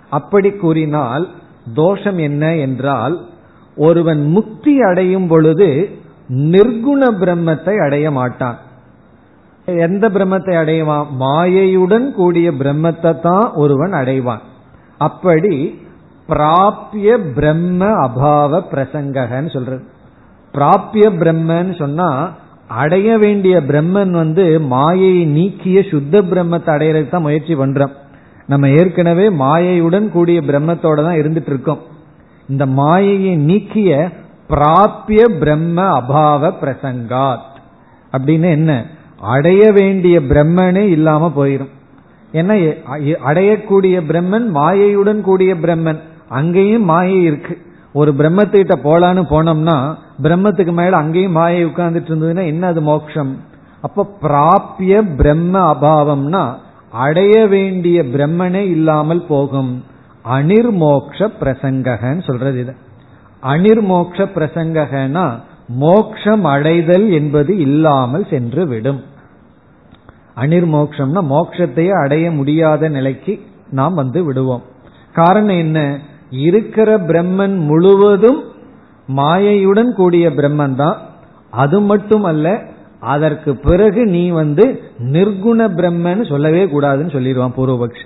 [0.09, 1.29] அப்படி கூறினால்
[1.73, 3.27] தோஷம் என்ன என்றால்
[3.75, 5.97] ஒருவன் முக்தி அடையும் பொழுது
[6.29, 8.57] நிர்குண பிரம்மத்தை அடைய மாட்டான்.
[9.67, 11.07] எந்த பிரம்மத்தை அடைவான்?
[11.21, 14.43] மாயையுடன் கூடிய பிரம்மத்தை தான் ஒருவன் அடைவான்.
[14.97, 15.55] அப்படி
[16.29, 19.83] பிராபிய பிரம்ம அபாவ பிரசங்ககன்னு சொல்றது.
[20.53, 22.09] பிராபிய பிரம்மன்னு சொன்னா
[22.67, 27.93] அடைய வேண்டிய பிரம்மன் வந்து மாயையை நீக்கிய சுத்த பிரம்மத்தை அடையறதுக்கு தான் முயற்சி பண்றோம்.
[28.47, 31.81] நம்ம ஏற்கனவே மாயையுடன் கூடிய பிரம்மத்தோட தான் இருந்துட்டு இருக்கோம்.
[32.49, 34.11] இந்த மாயையை நீக்கிய
[34.49, 37.49] பிராபிய பிரம்ம அபாவ பிரசங்காத்.
[38.11, 38.85] அப்படின்னு என்ன?
[39.19, 41.69] அடைய வேண்டிய பிரம்மனே இல்லாம போயிரும்.
[42.33, 42.77] ஏன்னா
[43.25, 45.99] அடையக்கூடிய பிரம்மன் மாயையுடன் கூடிய பிரம்மன்.
[46.29, 47.57] அங்கேயும் மாயை இருக்கு.
[47.93, 53.37] ஒரு பிரம்மத்திட்ட போலான்னு போனோம்னா பிரம்மத்துக்கு மேல அங்கேயும் மாயை உட்கார்ந்துட்டு இருந்ததுன்னா என்ன அது மோட்சம்
[53.81, 56.53] அப்ப பிராபிய பிரம்ம அபாவம்னா
[56.91, 59.83] அடைய வேண்டிய பிரம்மனே இல்லாமல் போகும்.
[60.31, 62.75] அனிர்மோக்ஷ பிரசங்கன்னு சொல்றது இது.
[63.43, 69.03] அனிர்மோக்ஷ பிரசங்ககனா மோக்ஷம் அடைதல் என்பது இல்லாமல் சென்று விடும்
[70.37, 74.61] அனிர்மோக்ஷம்னா மோக்ஷத்தையே அடைய முடியாத நிலைக்கு நாம் வந்து விடுவோம்.
[75.13, 75.99] காரணம் என்ன?
[76.29, 78.43] இருக்கிற பிரம்மன் முழுவதும்
[79.15, 80.97] மாயையுடன் கூடிய பிரம்மன் தான்.
[81.49, 82.61] அது மட்டுமல்ல
[82.99, 88.05] அதற்கு பிறகு நீ வந்து நிர்குண பிரம்மன்னு சொல்லவே கூடாதுன்னு சொல்லிடுவான் பூர்வபக்ஷி.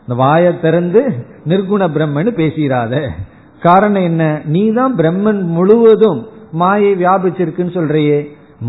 [0.00, 3.08] இந்த வாயை திறந்து நிர்குண பிரம்மன்னு பேசிடாத
[3.66, 4.22] காரணம் என்ன?
[4.54, 6.20] நீ தான் பிரம்மன் முழுவதும்
[6.60, 8.18] மாயை வியாபிச்சிருக்குன்னு சொல்றியே.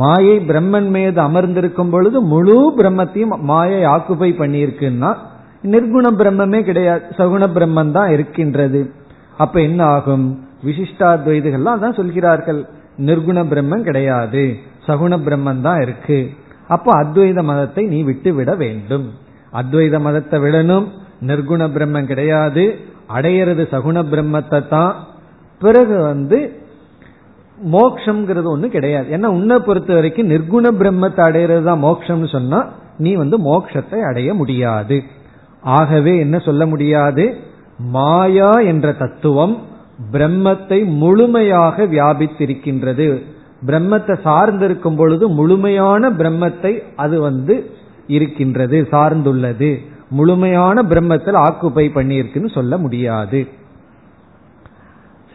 [0.02, 5.12] மாயை பிரம்மன் மீது அமர்ந்திருக்கும் பொழுது முழு பிரம்மத்தையும் மாயை ஆக்குபை பண்ணியிருக்குன்னா
[5.74, 8.82] நிர்குண பிரம்மமே கிடையாது சகுண பிரம்மன் தான் இருக்கின்றது.
[9.44, 10.26] அப்ப என்ன ஆகும்?
[10.68, 12.62] விசிஷ்டாத்வைதிகள்லாம் தான் சொல்கிறார்கள்.
[13.08, 14.44] நிர்குண பிரம்மன் கிடையாது
[14.88, 16.18] சகுண பிரம்மன் தான் இருக்கு.
[16.76, 19.06] அப்போ அத்வைத மதத்தை நீ விட்டு விட வேண்டும்.
[19.60, 20.88] அத்வைத மதத்தை விடணும்
[21.30, 22.64] நிர்குண பிரம்மன் கிடையாது
[23.10, 24.96] அடையிறது சகுண பிரம்மத்தை தான்.
[25.60, 26.62] பிறகு வந்து
[27.72, 29.18] மோக்ஷங்கிறது ஒன்றும் கிடையாது.
[29.18, 32.66] ஏன்னா உன்னை பொறுத்த வரைக்கும் நிர்குண பிரம்மத்தை அடையிறது தான் மோக்ஷம்னு சொன்னா
[32.98, 35.04] நீ வந்து மோக்ஷத்தை அடைய முடியாது.
[35.62, 37.38] ஆகவே என்ன சொல்ல முடியாது?
[37.78, 39.58] மாயா என்ற தத்துவம்
[40.12, 43.24] பிரம்மத்தை முழுமையாக வியாபித்திருக்கின்றது.
[43.66, 47.72] பிரம்மத்தை சார்ந்திருக்கும் பொழுது முழுமையான பிரம்மத்தை அது வந்து
[48.08, 49.82] இருக்கின்றது சார்ந்துள்ளது.
[50.18, 53.40] முழுமையான பிரம்மத்தில் ஆக்குப்பை பண்ணியிருக்குன்னு சொல்ல முடியாது.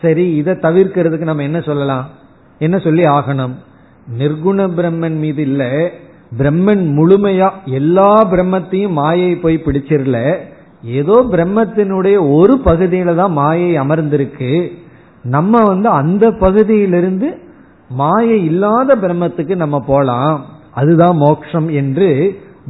[0.03, 2.05] சரி இதை தவிர்க்கிறதுக்கு நம்ம என்ன சொல்லலாம்?
[2.59, 3.55] என்ன சொல்லி ஆகணும்?
[4.19, 5.63] நிர்குண பிரம்மன் மீது இல்ல.
[6.39, 10.19] பிரம்மன் முழுமையா எல்லா பிரம்மத்தையும் மாயை போய் பிடிச்சிடல
[10.99, 14.53] ஏதோ பிரம்மத்தினுடைய ஒரு பகுதியில தான் மாயை அமர்ந்திருக்கு.
[15.23, 17.29] நம்ம வந்து அந்த பகுதியிலிருந்து
[17.91, 20.37] மாயை இல்லாத பிரம்மத்துக்கு நம்ம போலாம்.
[20.73, 22.11] அதுதான் மோட்சம் என்று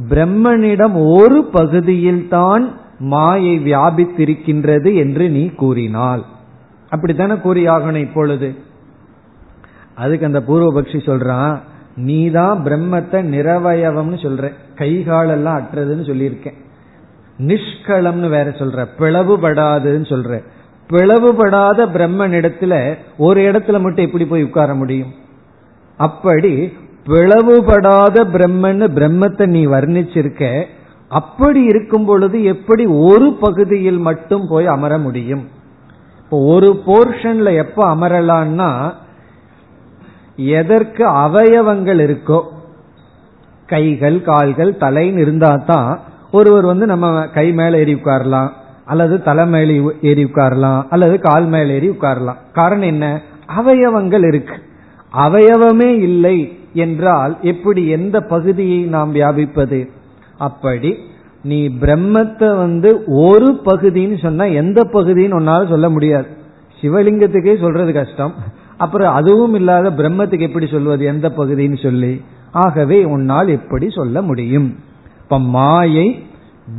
[0.07, 6.25] பிரம்மனிடம் ஒரு பகுதியில் தான் மாயை வியாபித்திருக்கின்றது என்று நீ கூறினால்.
[6.89, 8.55] அப்படித்தானே கூறியாகணும் இப்பொழுது?
[9.95, 11.59] அதுக்கு அந்த பூர்வபக்ஷி சொல்றான்
[11.95, 16.57] நீ தான் பிரம்மத்தை நிறவயவம்னு சொல்ற கை காலெல்லாம் அற்றதுன்னு சொல்லியிருக்கேன்.
[17.39, 20.43] நிஷ்கலம்னு வேற சொல்ற பிளவுபடாதுன்னு சொல்ற.
[20.89, 25.13] பிளவுபடாத பிரம்மனிடத்துல ஒரு இடத்துல மட்டும் எப்படி போய் உட்கார முடியும்?
[25.97, 26.73] அப்படி
[27.09, 30.65] பிளவுபடாத பிரம்மன்னு பிரம்மத்தை நீ வர்ணிச்சிருக்க
[31.07, 35.47] அப்படி இருக்கும் பொழுது எப்படி ஒரு பகுதியில் மட்டும் போய் அமர முடியும்?
[36.17, 38.93] இப்போ ஒரு போர்ஷன்ல எப்ப அமரலான்னா
[40.35, 42.41] எதற்கு அவயவங்கள் இருக்கோ
[43.65, 45.99] கைகள் கால்கள் தலைன்னு இருந்தா தான்
[46.31, 48.49] ஒருவர் வந்து நம்ம கை மேல ஏறி உட்காரலாம்
[48.85, 52.39] அல்லது தலை மேல ஏறி உட்காரலாம் அல்லது கால் மேல ஏறி உட்காரலாம்.
[52.53, 53.21] காரணம் என்ன?
[53.57, 54.53] அவயவங்கள் இருக்கு.
[55.13, 56.58] அவயவமே இல்லை.
[56.73, 59.89] என்றால் எப்படி எந்த பகுதியை நாம் வியாபிப்பது?
[60.37, 60.95] அப்படி
[61.43, 66.27] நீ பிரம்மத்தை வந்து ஒரு பகுதின்னு சொன்னா எந்த பகுதின்னு ஒன்னால சொல்ல முடியாது.
[66.81, 68.33] சிவலிங்கத்துக்கே சொல்றது கஷ்டம்.
[68.77, 71.05] அப்புறம் அதுவும் இல்லாத பிரம்மத்துக்கு எப்படி சொல்வது?
[71.05, 72.21] எந்த பகுதின்னு சொல்லி.
[72.51, 74.75] ஆகவே உன்னால் எப்படி சொல்ல முடியும்?
[75.23, 76.23] இப்ப மாயை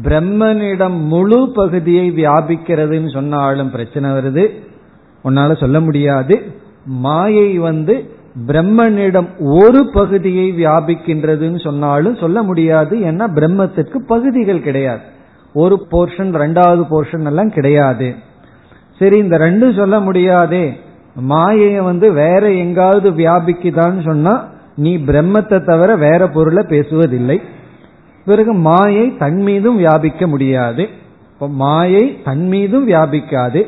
[0.03, 4.51] பிரம்மனிடம் முழு பகுதியை வியாபிக்கிறதுன்னு சொன்னாலும் பிரச்சனை வருது.
[5.25, 6.43] உன்னால சொல்ல முடியாது.
[6.85, 8.11] மாயை வந்து
[8.47, 12.97] பிரம்மனிடம் ஒரு பகுதியை வியாபிக்கின்றதுன்னு சொன்னாலும் சொல்ல முடியாது.
[12.97, 15.01] ஏன்னா பிரம்மத்திற்கு பகுதிகள் கிடையாது.
[15.55, 18.15] ஒரு போர்ஷன் ரெண்டாவது போர்ஷன் எல்லாம் கிடையாது.
[18.99, 20.81] சரி இந்த ரெண்டும் சொல்ல முடியாதே.
[21.15, 27.41] மாயையை வந்து வேற எங்காவது வியாபிக்குதான்னு சொன்னா நீ பிரம்மத்தை தவிர வேற பொருளை பேசுவதில்லை.
[28.25, 30.89] பிறகு மாயை தன் மீதும் வியாபிக்க முடியாது.
[31.33, 33.67] இப்போ மாயை தன் மீதும் வியாபிக்காது.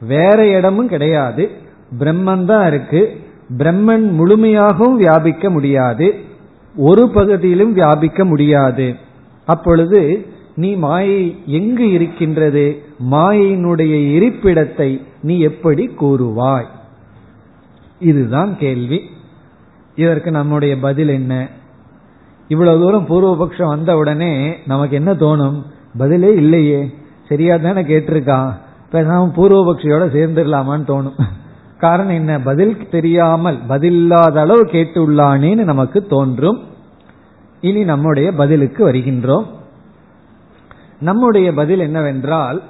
[0.00, 1.50] வேற இடமும் கிடையாது.
[1.98, 3.20] பிரம்மந்தான் இருக்கு.
[3.58, 6.14] பிரம்மன் முழுமையாகவும் வியாபிக்க முடியாது.
[6.76, 8.94] ஒரு பகுதியிலும் வியாபிக்க முடியாது.
[9.44, 12.82] அப்பொழுது நீ மாயை எங்கு இருக்கின்றது?
[13.10, 16.66] மாயையினுடைய இருப்பிடத்தை நீ எப்படி கூறுவாய்?
[17.98, 19.00] இதுதான் கேள்வி.
[19.94, 21.48] இதற்கு நம்முடைய பதில் என்ன?
[22.48, 25.62] இவ்வளவு தூரம் பூர்வபக்ஷம் வந்த உடனே நமக்கு என்ன தோணும்?
[25.98, 26.94] பதிலே இல்லையே.
[27.28, 28.52] சரியா தானே கேட்டிருக்கான்.
[28.92, 31.20] பேசாம பூர்வபக்ஷியோட சேர்ந்துடலாமான்னு தோணும்.
[31.82, 32.40] காரணம் என்ன?
[32.40, 36.62] பதில் தெரியாமல் பதில்லாத அளவு கேட்டு உள்ளானேன்னு நமக்கு தோன்றும்.
[37.60, 39.46] இனி நம்முடைய பதிலுக்கு வருகின்றோம்.
[41.00, 42.62] நம்முடைய பதில் என்னவென்றால்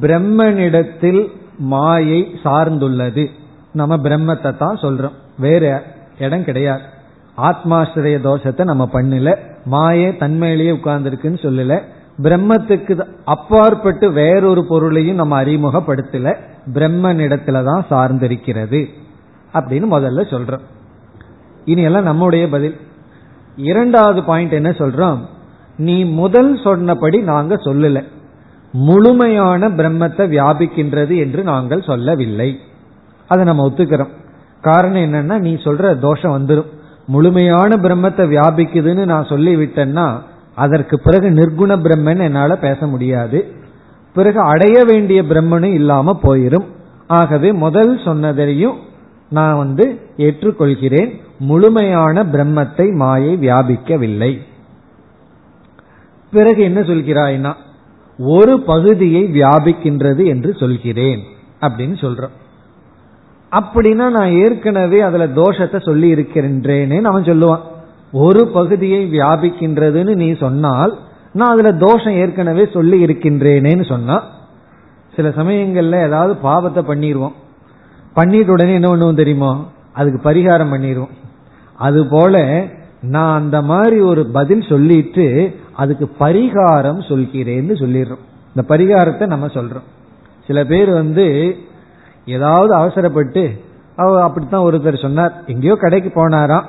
[0.00, 3.30] பிரம்மனிடத்தில் மாயை சார்ந்துள்ளது.
[3.72, 5.16] நம்ம பிரம்மத்தை தான் சொல்றோம்.
[5.38, 5.82] வேற
[6.18, 6.82] இடம் கிடையாது.
[7.36, 9.36] ஆத்மாசிரிய தோஷத்தை நம்ம பண்ணல.
[9.70, 11.82] மாயே தன்மையிலேயே உட்கார்ந்துருக்குன்னு சொல்லல.
[12.22, 16.36] பிரம்மத்துக்கு அப்பாற்பட்டு வேறொரு பொருளையும் நம்ம அறிமுகப்படுத்தல.
[16.72, 18.86] பிரம்மனிடத்துல தான் சார்ந்திருக்கிறது.
[19.54, 20.60] அப்படின்னு முதல்ல சொல்றோம்.
[21.64, 22.76] இனி எல்லாம் நம்முடைய பதில்.
[23.56, 25.18] இரண்டாவது பாயிண்ட் என்ன சொல்றோம்?
[25.76, 28.04] நீ முதல் சொன்னபடி நாங்க சொல்லல.
[28.72, 32.58] முழுமையான பிரம்மத்தை வியாபிக்கின்றது என்று நாங்கள் சொல்லவில்லை.
[33.28, 34.10] அதை நம்ம ஒத்துக்கிறோம்.
[34.60, 36.66] காரணம் என்னன்னா நீ சொல்ற தோஷம் வந்துடும்
[37.06, 40.20] முழுமையான பிரம்மத்தை வியாபிக்குதுன்னு நான் சொல்லிவிட்டேன்னா
[40.56, 43.38] அதற்கு பிறகு நிர்குண பிரம்மன் என்னால பேச முடியாது.
[44.14, 46.66] பிறகு அடைய வேண்டிய பிரம்மனும் இல்லாம போயிரும்.
[47.06, 48.78] ஆகவே முதல் சொன்னதையும்
[49.30, 49.84] நான் வந்து
[50.16, 51.10] ஏற்றுக்கொள்கிறேன்.
[51.38, 54.32] முழுமையான பிரம்மத்தை மாயை வியாபிக்கவில்லை.
[56.32, 57.52] பிறகு என்ன சொல்கிறாய்னா
[58.18, 61.22] ஒரு பகுதியை வியாபிக்கின்றது என்று சொல்கிறேன்
[61.60, 62.34] அப்படின்னு சொல்றோம்.
[63.52, 67.64] அப்படின்னா நான் ஏற்கனவே அதுல தோஷத்தை சொல்லி இருக்கின்றேனே அவன் சொல்லுவான்.
[68.12, 70.98] ஒரு பகுதியை வியாபிக்கின்றதுன்னு நீ சொன்னால்
[71.32, 74.22] நான் அதுல தோஷம் ஏற்கனவே சொல்லி இருக்கின்றேனேன்னு சொன்னா
[75.16, 77.32] சில சமயங்கள்ல ஏதாவது பாவத்தை பண்ணிடுவோம்
[78.14, 79.64] பண்ணிட்டு உடனே என்ன பண்ணுவோம் தெரியுமோ?
[79.92, 81.14] அதுக்கு பரிகாரம் பண்ணிடுவோம்
[81.76, 82.64] அது போல
[83.00, 88.24] நான் அந்த மாதிரி ஒரு பதில் சொல்லிட்டு அதுக்கு பரிகாரம் சொல்கிறேன்னு சொல்லிடுறோம்.
[88.54, 89.86] இந்த பரிகாரத்தை நம்ம சொல்றோம்.
[90.46, 91.56] சில பேர் வந்து
[92.26, 93.64] ஏதாவது அவசரப்பட்டு
[93.96, 95.42] அவ அப்படித்தான் ஒருத்தர் சொன்னார்.
[95.46, 96.64] எங்கேயோ கடைக்கு போனாராம்.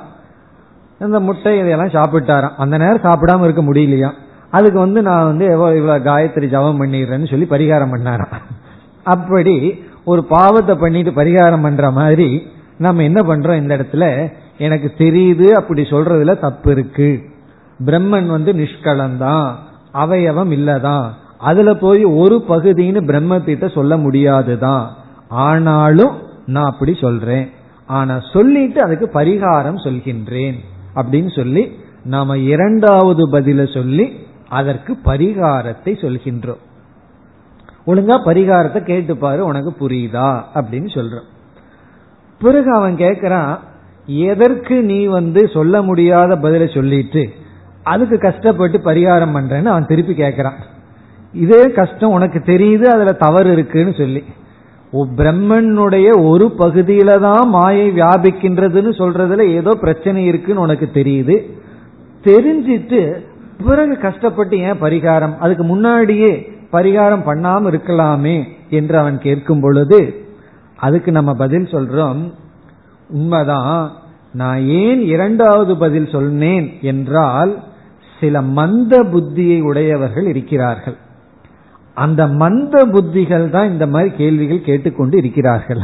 [1.00, 2.54] இந்த முட்டை இதையெல்லாம் சாப்பிட்டாராம்.
[2.56, 4.12] அந்த நேரம் சாப்பிடாம இருக்க முடியலையா?
[4.50, 8.56] அதுக்கு வந்து நான் வந்து இவ்வளவு காயத்ரி ஜபம் பண்ணிடுறேன்னு சொல்லி பரிகாரம் பண்ணாராம்.
[9.02, 12.46] அப்படி ஒரு பாவத்தை பண்ணிட்டு பரிகாரம் பண்ற மாதிரி
[12.78, 14.32] நம்ம என்ன பண்றோம் இந்த இடத்துல?
[14.58, 17.22] எனக்கு தெரியுது அப்படி சொல்றதுல தப்பு இருக்கு.
[17.84, 19.54] பிரம்மன் வந்து நிஷ்கலந்தான்.
[19.94, 21.08] அவயவம் இல்லதான்.
[21.38, 24.94] அதுல போய் ஒரு பகுதின்னு பிரம்மத்திட்ட சொல்ல முடியாதுதான்.
[25.28, 27.50] ஆனாலும் நான் அப்படி சொல்றேன்.
[27.86, 30.58] ஆனா சொல்லிட்டு அதுக்கு பரிகாரம் சொல்கின்றேன்.
[31.02, 31.72] அப்படின்னு சொல்லி
[32.04, 36.62] நாம இரண்டாவது பதில சொல்லி அதற்கு பரிகாரத்தை சொல்கின்றோம்.
[37.86, 40.42] ஒழுங்கா பரிகாரத்தை கேட்டுப்பாரு உனக்கு புரியுதா?
[40.54, 41.26] அப்படின்னு சொல்றோம்.
[42.40, 43.58] பிறகு அவன் கேட்கிறான்
[44.06, 47.30] எதற்கு நீ வந்து சொல்ல முடியாத பதில சொல்லிட்டு
[47.82, 50.58] அதுக்கு கஷ்டப்பட்டு பரிகாரம் பண்றேன்னு அவன் திருப்பி கேட்கறான்
[51.32, 54.24] இதே கஷ்டம் உனக்கு தெரியுது அதுல தவறு இருக்குன்னு சொல்லி.
[54.92, 61.36] பிரம்மனுடைய ஒரு பகுதியில தான் மாயை வியாபிக்கின்றதுன்னு சொல்றதுல ஏதோ பிரச்சனை இருக்குன்னு உனக்கு தெரியுது.
[62.24, 63.26] தெரிஞ்சிட்டு
[63.64, 65.38] பிறகு கஷ்டப்பட்டு ஏன் பரிகாரம்?
[65.38, 70.26] அதுக்கு முன்னாடியே பரிகாரம் பண்ணாம இருக்கலாமே என்று அவன் கேட்கும் பொழுது
[70.76, 72.32] அதுக்கு நம்ம பதில் சொல்றோம்.
[73.08, 73.92] உண்மைதான்
[74.32, 77.62] நான் ஏன் இரண்டாவது பதில் சொன்னேன் என்றால்
[78.20, 80.96] சில மந்த புத்தியை உடையவர்கள் இருக்கிறார்கள்.
[81.98, 85.82] அந்த மந்த புத்திகள் தான் இந்த மாதிரி கேள்விகள் கேட்டுக்கொண்டு இருக்கிறார்கள்.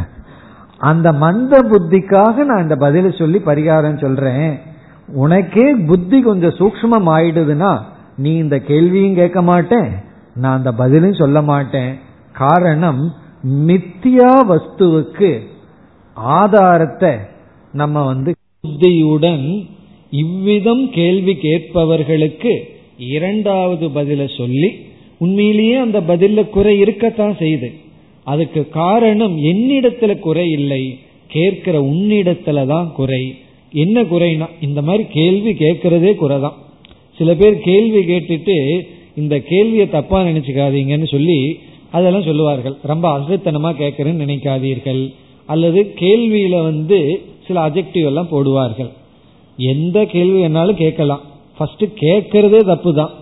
[0.91, 4.49] அந்த மந்த புத்திக்காக நான் இந்த பதிலை சொல்லி பரிகாரம் சொல்றேன்.
[5.23, 7.73] உனக்கே புத்தி கொஞ்சம் சூக்மம் ஆயிடுதுன்னா
[8.17, 9.91] நீ இந்த கேள்வியும் கேட்க மாட்டேன்.
[10.35, 11.93] நான் அந்த பதிலும் சொல்ல மாட்டேன்.
[12.43, 13.03] காரணம்
[13.67, 15.31] மித்தியா வஸ்துவுக்கு
[16.39, 17.13] ஆதாரத்தை
[17.73, 18.31] நம்ம வந்து
[18.65, 19.47] புத்தியுடன்
[20.23, 22.53] இவ்விதம் கேள்வி கேட்பவர்களுக்கு
[23.11, 24.71] இரண்டாவது பதில சொல்லி
[25.25, 27.71] உண்மையிலேயே அந்த பதில குறை இருக்கத்தான் செய்யுது.
[28.25, 30.83] அதுக்கு காரணம் என்னிடத்துல குறை இல்லை
[31.29, 33.25] கேட்கிற உன்னிடத்துல தான் குறை.
[33.73, 36.59] என்ன குறைனா இந்த மாதிரி கேள்வி கேட்கறதே குறைதான்
[37.19, 38.57] சில பேர் கேள்வி கேட்டுட்டு
[39.17, 41.39] இந்த கேள்வியை தப்பா நினைச்சுக்காதீங்கன்னு சொல்லி
[41.91, 42.77] அதெல்லாம் சொல்லுவார்கள்.
[42.83, 45.03] ரொம்ப அசத்தனமா கேட்கறேன்னு நினைக்காதீர்கள்.
[45.47, 46.99] அல்லது கேள்வியில வந்து
[47.47, 48.91] சில அஜெக்டிவ் எல்லாம் போடுவார்கள்.
[49.57, 51.21] எந்த கேள்வி என்னாலும் கேட்கலாம்.
[51.59, 53.13] ஃபர்ஸ்ட் கேட்கறதே தப்பு தான்.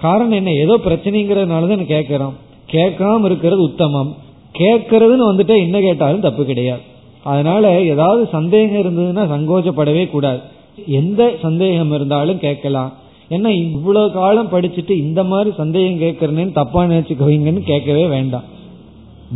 [0.00, 0.52] காரணம் என்ன?
[0.52, 2.34] ஏதோ பிரச்சனைங்கிறதுனாலதான் கேட்கிறோம்
[2.72, 4.16] கேட்காம இருக்கிறது உத்தமம்.
[4.58, 6.80] கேட்கறதுன்னு வந்துட்டா என்ன கேட்டாலும் தப்பு கிடையாது.
[7.22, 10.40] அதனால ஏதாவது சந்தேகம் இருந்ததுன்னா சங்கோச்சப்படவே கூடாது.
[10.86, 12.92] எந்த சந்தேகம் இருந்தாலும் கேட்கலாம்.
[13.30, 18.42] ஏன்னா இவ்வளவு காலம் படிச்சுட்டு இந்த மாதிரி சந்தேகம் கேட்கறேன்னு தப்பா நினைச்சுக்குவீங்கன்னு கேட்கவே வேண்டாம்.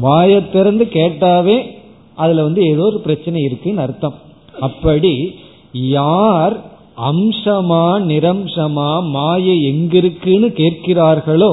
[0.01, 1.67] வாயை திறந்து கேட்டாவே
[2.15, 4.15] அதுல வந்து ஏதோ ஒரு பிரச்சனை இருக்குன்னு அர்த்தம்.
[4.61, 5.35] அப்படி
[5.73, 6.70] யார்
[7.09, 11.53] அம்சமா நிரம்சமா மாயை எங்கிருக்குன்னு கேட்கிறார்களோ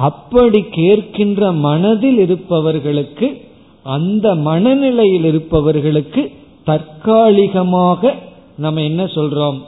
[0.00, 3.28] அப்படி கேட்கின்ற மனதில் இருப்பவர்களுக்கு
[3.86, 6.22] அந்த மனநிலையில் இருப்பவர்களுக்கு
[6.64, 8.12] தற்காலிகமாக
[8.56, 9.58] நம்ம என்ன சொல்றோம்?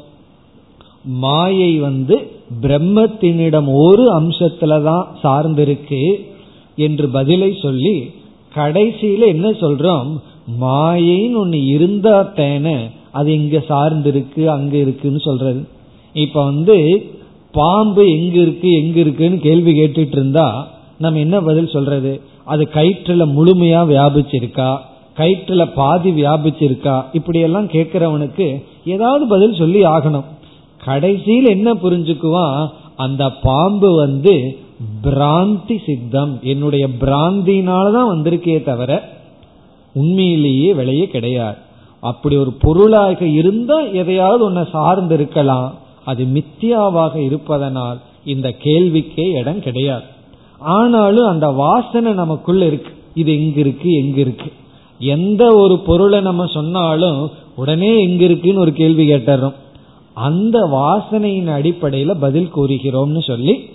[1.21, 2.17] மாயை வந்து
[2.63, 6.03] பிரம்மத்தினிடம் ஒரு அம்சத்துல தான் சார்ந்திருக்கு
[6.79, 7.97] என்று பதிலை சொல்லி
[8.55, 10.11] கடைசியில என்ன சொல்றோம்?
[10.61, 12.67] மாயைன்னு ஒன்னு இருந்தா தேன
[13.13, 15.69] அது இங்க சார்ந்திருக்கு அங்க இருக்குன்னு சொல்றது.
[16.13, 17.07] இப்ப வந்து
[17.53, 20.69] பாம்பு எங்க இருக்கு எங்க இருக்குன்னு கேள்வி கேட்டுட்டு இருந்தா
[20.99, 22.21] நம்ம என்ன பதில் சொல்றது?
[22.45, 24.79] அது கயிற்றுல முழுமையா வியாபிச்சிருக்கா?
[25.17, 27.05] கயிற்றுல பாதி வியாபிச்சிருக்கா?
[27.13, 30.25] இப்படி எல்லாம் கேட்கிறவனுக்கு ஏதாவது பதில் சொல்லி ஆகணும்.
[30.85, 32.69] கடைசியில் என்ன புரிஞ்சுக்குவான்?
[32.97, 34.59] அந்த பாம்பு வந்து
[35.05, 36.39] பிராந்தி சித்தம்.
[36.43, 39.09] என்னுடைய பிராந்தினாலதான் வந்திருக்கே தவிர
[39.95, 41.57] உண்மையிலேயே விலையே கிடையாது.
[42.01, 50.05] அப்படி ஒரு பொருளாக இருந்தா எதையாவது ஒன்ன சார்ந்து இருக்கலாம் அது மித்தியாவாக இருப்பதனால் இந்த கேள்விக்கே இடம் கிடையாது.
[50.59, 52.93] ஆனாலும் அந்த வாசனை நமக்குள்ள இருக்கு.
[53.15, 54.53] இது எங்க இருக்கு எங்க இருக்கு
[54.99, 59.55] எந்த ஒரு பொருளை நம்ம சொன்னாலும் உடனே எங்க இருக்குன்னு ஒரு கேள்வி கேட்டுறோம்.
[60.15, 63.71] அந்த வாசனையின் அடிப்படையில பதில் கூறுகிறோம்னு சொல்லி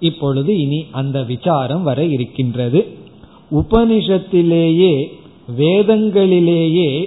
[0.00, 2.86] இப்பொழுது இனி அந்த விசாரம் வர இருக்கின்றது.
[3.50, 5.06] உபனிஷத்திலேயே
[5.58, 7.04] வேதங்களிலேயே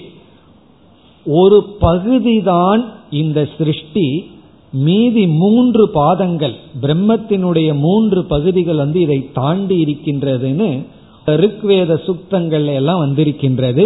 [1.25, 4.31] ஒரு பகுதிதான் இந்த சிருஷ்டி
[4.71, 10.85] மீதி மூன்று பாதங்கள் பிரம்மத்தினுடைய மூன்று பகுதிகள் வந்து இதை தாண்டி இருக்கின்றதுன்னு
[11.25, 13.83] ருக்வேத சுக்தங்கள் எல்லாம் வந்திருக்கின்றது.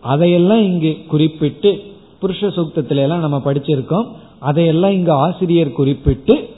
[0.00, 1.70] அதையெல்லாம் இங்கு குறிப்பிட்டு
[2.20, 4.06] புருஷ சுக்தத்தில எல்லாம் நம்ம படிச்சிருக்கோம்.
[4.38, 6.48] அதையெல்லாம் இங்கு ஆசிரியர் குறிப்பிட்டு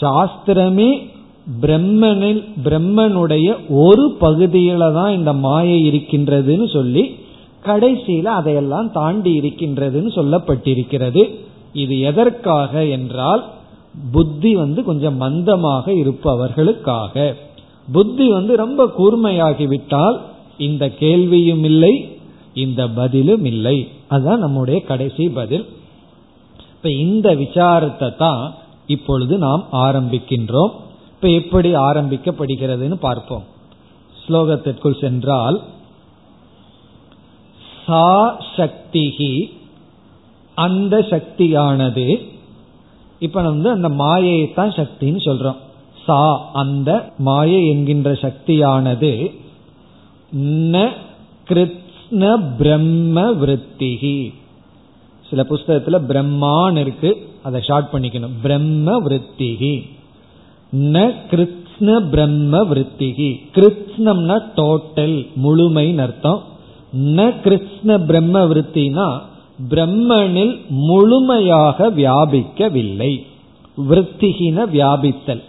[0.00, 0.90] சாஸ்திரமே
[1.60, 7.04] பிரம்மனில் பிரம்மனுடைய ஒரு பகுதியில தான் இந்த மாயை இருக்கின்றதுன்னு சொல்லி
[7.64, 11.34] கடைசியில அதையெல்லாம் தாண்டி இருக்கின்றதுன்னு சொல்லப்பட்டிருக்கிறது.
[11.72, 13.44] இது எதற்காக என்றால்
[14.12, 17.34] புத்தி வந்து கொஞ்சம் மந்தமாக இருப்பவர்களுக்காக.
[17.92, 20.18] புத்தி வந்து ரொம்ப கூர்மையாகிவிட்டால்
[20.58, 22.18] இந்த கேள்வியும் இல்லை
[22.54, 23.88] இந்த பதிலும் இல்லை.
[24.08, 25.66] அதுதான் நம்முடைய கடைசி பதில்.
[26.72, 28.54] இப்ப இந்த விசாரத்தை தான்
[28.86, 30.70] இப்பொழுது நாம் ஆரம்பிக்கின்றோம்.
[31.14, 33.44] இப்ப எப்படி ஆரம்பிக்கப்படுகிறதுன்னு பார்ப்போம்.
[34.26, 35.62] ஸ்லோகத்திற்குள் சென்றால்
[37.88, 38.06] சா
[38.56, 39.32] சக்திகி
[40.54, 42.06] அந்த சக்தியானது
[43.26, 45.58] இப்ப வந்து அந்த மாயையை தான் சக்தின்னு சொல்றோம்.
[46.04, 46.18] சா
[46.52, 46.90] அந்த
[47.28, 49.12] மாயை என்கின்ற சக்தியானது
[50.72, 50.76] ந
[51.48, 52.22] கிருத்ன
[52.58, 54.18] பிரம்ம விருத்திகி
[55.28, 57.10] சில புஸ்தகத்துல பிரம்மான் இருக்கு
[57.42, 58.36] அதை ஷார்ட் பண்ணிக்கணும்.
[58.42, 59.74] பிரம்ம விருத்திகி
[60.72, 60.98] ந
[61.30, 66.40] கிருத்ன பிரம்ம விருத்திகி கிருத்னம்னா டோட்டல் முழுமைன்னு அர்த்தம்.
[66.96, 69.20] ந கிருஷ்ண பிரம்ம விருத்தினா
[69.68, 73.26] பிரம்மனில் முழுமையாக வியாபிக்கவில்லை.
[73.90, 75.42] விற்த்திகின வியாபித்தல்.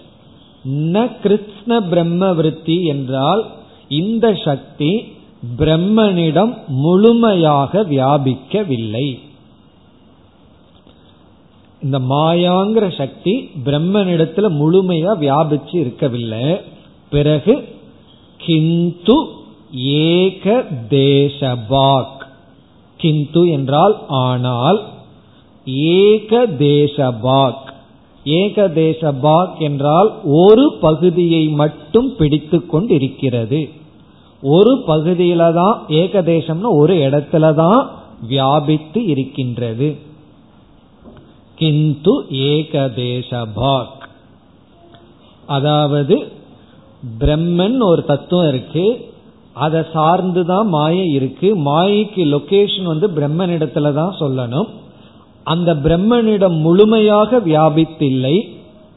[0.65, 3.45] ந கிருஷ்ண பிரம்ம விருத்தி என்றால்
[3.87, 5.03] இந்த சக்தி
[5.57, 9.19] பிரம்மனிடம் முழுமையாக வியாபிக்கவில்லை.
[11.83, 16.61] இந்த மாயாங்கிற சக்தி பிரம்மனிடத்துல முழுமையா வியாபிச்சு இருக்கவில்லை.
[17.09, 17.67] பிறகு
[18.37, 19.25] கிந்து
[19.73, 22.17] ஏக தேசபாக்
[22.97, 24.83] கிந்து என்றால் ஆனால்
[25.65, 27.67] ஏக தேசபாக்
[28.23, 33.69] ஏக தேசபாக் என்றால் ஒரு பகுதியை மட்டும் பிடித்து கொண்டிருக்கிறது.
[34.41, 37.89] ஒரு பகுதியில தான் ஏகதேசம்னு ஒரு இடத்துல தான்
[38.21, 39.95] வியாபித்து இருக்கின்றது.
[41.55, 43.97] கிந்து ஏகதேசபாக்.
[45.45, 46.31] அதாவது
[47.19, 49.11] பிரம்மன் ஒரு தத்துவம் இருக்கு.
[49.59, 51.49] அதை சார்ந்துதான் மாயை இருக்கு.
[51.67, 54.69] மாயைக்கு லொகேஷன் வந்து பிரம்மனிடத்துல தான் சொல்லணும்.
[55.43, 58.35] அந்த பிரம்மனிடம் முழுமையாக வியாபித்தில்லை.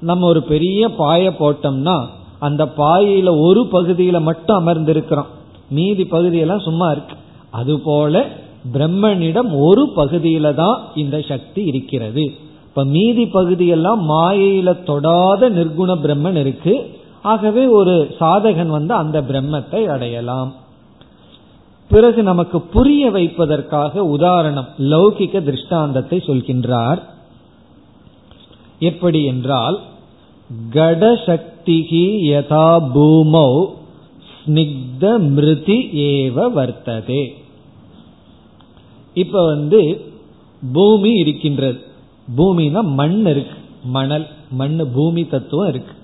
[0.01, 1.97] நம்ம ஒரு பெரிய பாய போட்டோம்னா
[2.39, 5.31] அந்த பாயில ஒரு பகுதியில மட்டும் அமர்ந்திருக்கிறோம்.
[5.71, 7.17] மீதி பகுதியெல்லாம் சும்மா இருக்கு.
[7.51, 8.25] அதுபோல
[8.73, 12.25] பிரம்மனிடம் ஒரு பகுதியில தான் இந்த சக்தி இருக்கிறது.
[12.67, 16.75] இப்ப மீதி பகுதியெல்லாம் மாயையில தொடாத நிர்குண பிரம்மன் இருக்கு.
[17.23, 20.51] ஆகவே ஒரு சாதகன் வந்து அந்த பிரம்மத்தை அடையலாம்.
[21.91, 27.01] பிறகு நமக்கு புரிய வைப்பதற்காக உதாரணம் லௌகிக திருஷ்டாந்தத்தை சொல்கின்றார்.
[28.79, 29.79] எப்படி என்றால்
[30.71, 33.53] கடசக்திகி யதா பூமௌ
[34.37, 37.25] ஸ்னிக்த மிருதி ஏவ வர்த்ததே.
[39.15, 39.81] இப்ப வந்து
[40.73, 41.81] பூமி இருக்கின்றது.
[42.37, 45.95] பூமினா மண் இருக்கு மணல் மண் பூமி தத்துவம் இருக்கு.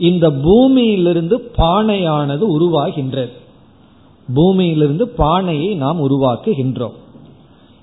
[0.00, 3.32] இந்த பூமியிலிருந்து பானையானது உருவாகின்றது.
[4.34, 6.96] பூமியிலிருந்து பானையை நாம் உருவாக்குகின்றோம்.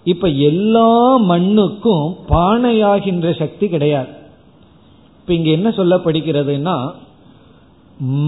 [0.04, 4.08] இப்ப எல்லா மண்ணுக்கும் பானையாகின்ற சக்தி கிடையாது.
[5.22, 6.92] இப்ப இங்க என்ன சொல்லப்படுகிறதுனா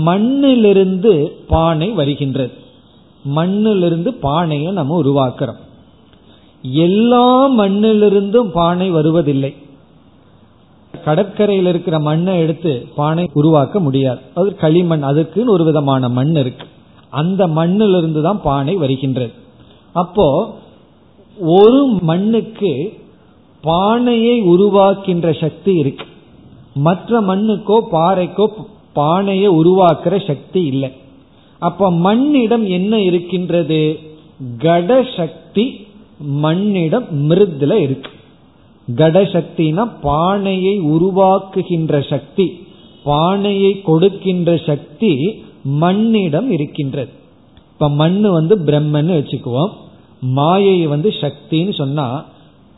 [0.05, 2.51] மண்ணிலிருந்து பானை வருகின்றது.
[3.23, 5.59] மண்ணிலிருந்து பானையை நம்ம உருவாக்குறோம்.
[6.61, 9.55] எல்லா மண்ணிலிருந்தும் பானை வருவதில்லை.
[11.05, 14.19] கடற்கரையில் இருக்கிற மண்ணை எடுத்து பானை உருவாக்க முடியாது.
[14.33, 16.65] அது களிமண் அதுக்குன்னு ஒரு விதமான மண் இருக்கு.
[17.09, 19.31] அந்த மண்ணிலிருந்து தான் பானை வருகின்றது.
[19.93, 20.55] அப்போ
[21.37, 22.71] ஒரு மண்ணுக்கு
[23.61, 26.05] பானையை உருவாக்கின்ற சக்தி இருக்கு.
[26.73, 28.45] மற்ற மண்ணுக்கோ பாறைக்கோ
[28.93, 30.91] பானையை உருவாக்குற சக்தி இல்லை.
[31.59, 33.99] அப்ப மண்ணிடம் என்ன இருக்கின்றது?
[34.57, 35.87] கட சக்தி
[36.17, 38.11] மண்ணிடம் மிருதுல இருக்கு.
[38.95, 42.67] கடசக்தினா பானையை உருவாக்குகின்ற சக்தி
[43.03, 47.11] பானையை கொடுக்கின்ற சக்தி மண்ணிடம் இருக்கின்றது.
[47.71, 49.69] இப்ப மண் வந்து பிரம்மன்னு வச்சுக்குவோம்.
[50.19, 52.25] மாயை வந்து சக்தின்னு சொன்னா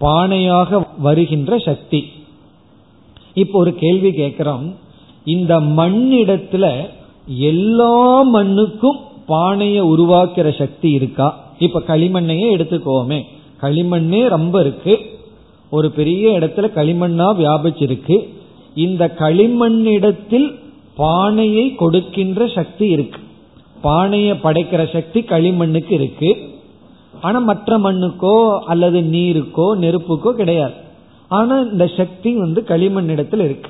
[0.01, 2.05] பானையாக வருகின்ற சக்தி.
[3.33, 4.75] இப்போ ஒரு கேள்வி கேட்கிறோம்.
[5.25, 6.89] இந்த மண்ணிடத்துல
[7.25, 11.51] எல்லா மண்ணுக்கும் பானையை உருவாக்குற சக்தி இருக்கா?
[11.59, 13.23] இப்ப களிமண்ணையே எடுத்துக்கோமே.
[13.61, 14.99] களிமண்ணே ரொம்ப இருக்கு.
[15.71, 18.27] ஒரு பெரிய இடத்துல களிமண்ணா வியாபிச்சிருக்கு.
[18.75, 20.55] இந்த களிமண்ணிடத்தில்
[20.95, 23.19] பானையை கொடுக்கின்ற சக்தி இருக்கு.
[23.81, 26.37] பானையை படைக்கிற சக்தி களிமண்ணுக்கு இருக்கு.
[27.21, 30.73] ஆனா மற்ற மண்ணுக்கோ அல்லது நீருக்கோ நெருப்புக்கோ கிடையாது.
[31.27, 33.69] ஆனா இந்த சக்தி வந்து களிமண் இடத்துல இருக்கு.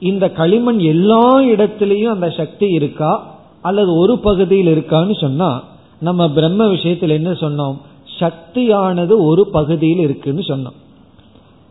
[0.00, 3.12] இந்த களிமண் எல்லா இடத்திலையும் அந்த சக்தி இருக்கா?
[3.62, 5.64] அல்லது ஒரு பகுதியில் இருக்கான்னு சொன்னா
[6.00, 7.76] நம்ம பிரம்ம விஷயத்தில் என்ன சொன்னோம்?
[8.18, 10.80] சக்தியானது ஒரு பகுதியில் இருக்குன்னு சொன்னோம்.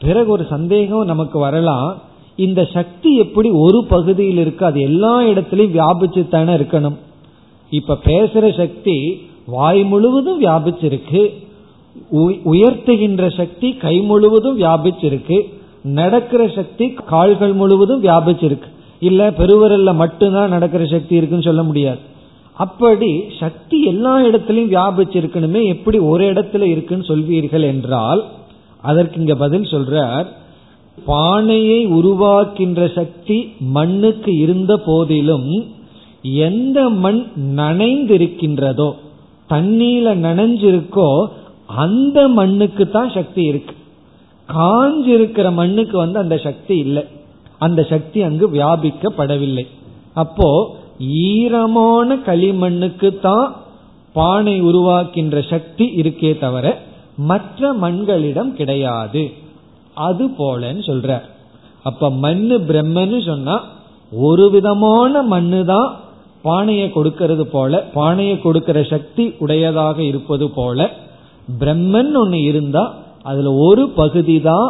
[0.01, 2.01] பிறகு ஒரு சந்தேகம் நமக்கு வரலாம்.
[2.35, 4.65] இந்த சக்தி எப்படி ஒரு பகுதியில் இருக்கு?
[4.65, 6.97] அது எல்லா இடத்திலையும் வியாபிச்சு தானே இருக்கணும்.
[7.69, 8.97] இப்ப பேசுற சக்தி
[9.45, 11.23] வாய் முழுவதும் வியாபிச்சிருக்கு.
[12.45, 15.39] உயர்த்துகின்ற சக்தி கை முழுவதும் வியாபிச்சிருக்கு.
[15.83, 18.69] நடக்கிற சக்தி கால்கள் முழுவதும் வியாபிச்சிருக்கு.
[18.99, 21.99] இல்ல பெருவரல்ல மட்டும்தான் நடக்கிற சக்தி இருக்குன்னு சொல்ல முடியாது.
[22.53, 28.21] அப்படி சக்தி எல்லா இடத்திலையும் வியாபிச்சிருக்கணுமே எப்படி ஒரு இடத்துல இருக்குன்னு சொல்வீர்கள் என்றால்
[28.83, 30.27] அதற்கு இங்க பதில் சொல்றார்
[31.05, 35.51] பானையை உருவாக்கின்ற சக்தி மண்ணுக்கு இருந்த போதிலும்
[36.47, 37.21] எந்த மண்
[37.55, 38.89] நனைந்திருக்கின்றதோ
[39.49, 41.07] தண்ணீல நனைஞ்சிருக்கோ
[41.75, 43.73] அந்த மண்ணுக்கு தான் சக்தி இருக்கு.
[44.49, 47.03] காஞ்சிருக்கிற மண்ணுக்கு வந்து அந்த சக்தி இல்லை.
[47.57, 49.65] அந்த சக்தி அங்கு வியாபிக்கப்படவில்லை.
[50.13, 50.47] அப்போ
[51.27, 53.47] ஈரமான களிமண்ணுக்கு தான்
[54.15, 56.65] பானை உருவாக்கின்ற சக்தி இருக்கே தவிர
[57.29, 59.23] மற்ற மண்களிடம் கிடையாது.
[60.07, 61.09] அது போலன்னு சொல்ற.
[61.83, 63.55] அப்ப மண்ணு பிரம்மன்னு சொன்னா
[64.11, 65.89] ஒரு விதமான மண்ணு தான்
[66.41, 70.89] பானையை கொடுக்கிறது போல பானையை கொடுக்கிற சக்தி உடையதாக இருப்பது போல
[71.59, 72.83] பிரம்மன் ஒன்னு இருந்தா
[73.29, 74.69] அதுல ஒரு பகுதி தான்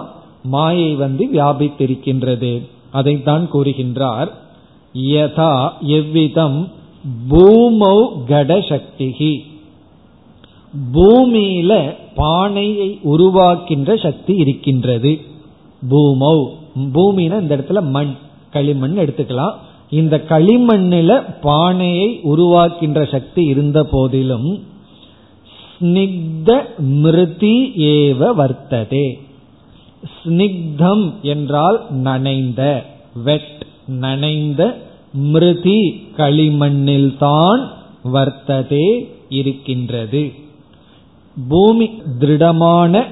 [0.53, 2.51] மாயை வந்து வியாபித்திருக்கின்றது.
[2.91, 4.29] அதைத்தான் கூறுகின்றார்.
[4.95, 5.53] யதா
[5.97, 6.59] எவ்விதம்
[7.29, 7.97] பூமௌ
[8.27, 9.31] கட சக்திகி
[10.93, 15.19] பூமியில பானையை உருவாக்கின்ற சக்தி இருக்கின்றது.
[15.89, 16.47] பூமௌ
[16.93, 18.15] பூமினா இந்த இடத்துல மண்
[18.51, 19.53] களிமண் எடுத்துக்கலாம்.
[19.89, 24.63] இந்த களிமண்ணில பானையை உருவாக்கின்ற சக்தி இருந்த போதிலும்
[25.81, 29.19] ஸ்னிக்த மிருதி ஏவ வர்த்ததே.
[30.23, 32.85] ஸ்னிக்தம் என்றால் நனைந்த
[33.23, 34.77] வெட் நனைந்த
[35.13, 37.61] மிருதி களிமண்ணில்தான்
[38.13, 40.40] வர்த்ததே இருக்கின்றது.
[41.37, 41.87] பூமி
[42.19, 43.03] திருடமான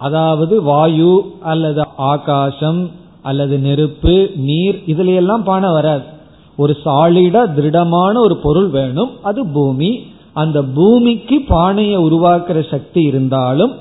[0.00, 2.80] அதாவது வாயு அல்லது ஆகாசம்
[3.22, 4.14] அல்லது நெருப்பு
[4.48, 6.04] நீர் இதுல எல்லாம் பானை வராது.
[6.58, 9.90] ஒரு சாலிடா திருடமான ஒரு பொருள் வேணும் அது பூமி.
[10.32, 13.74] அந்த பூமிக்கு பானையை உருவாக்குற சக்தி இருந்தாலும்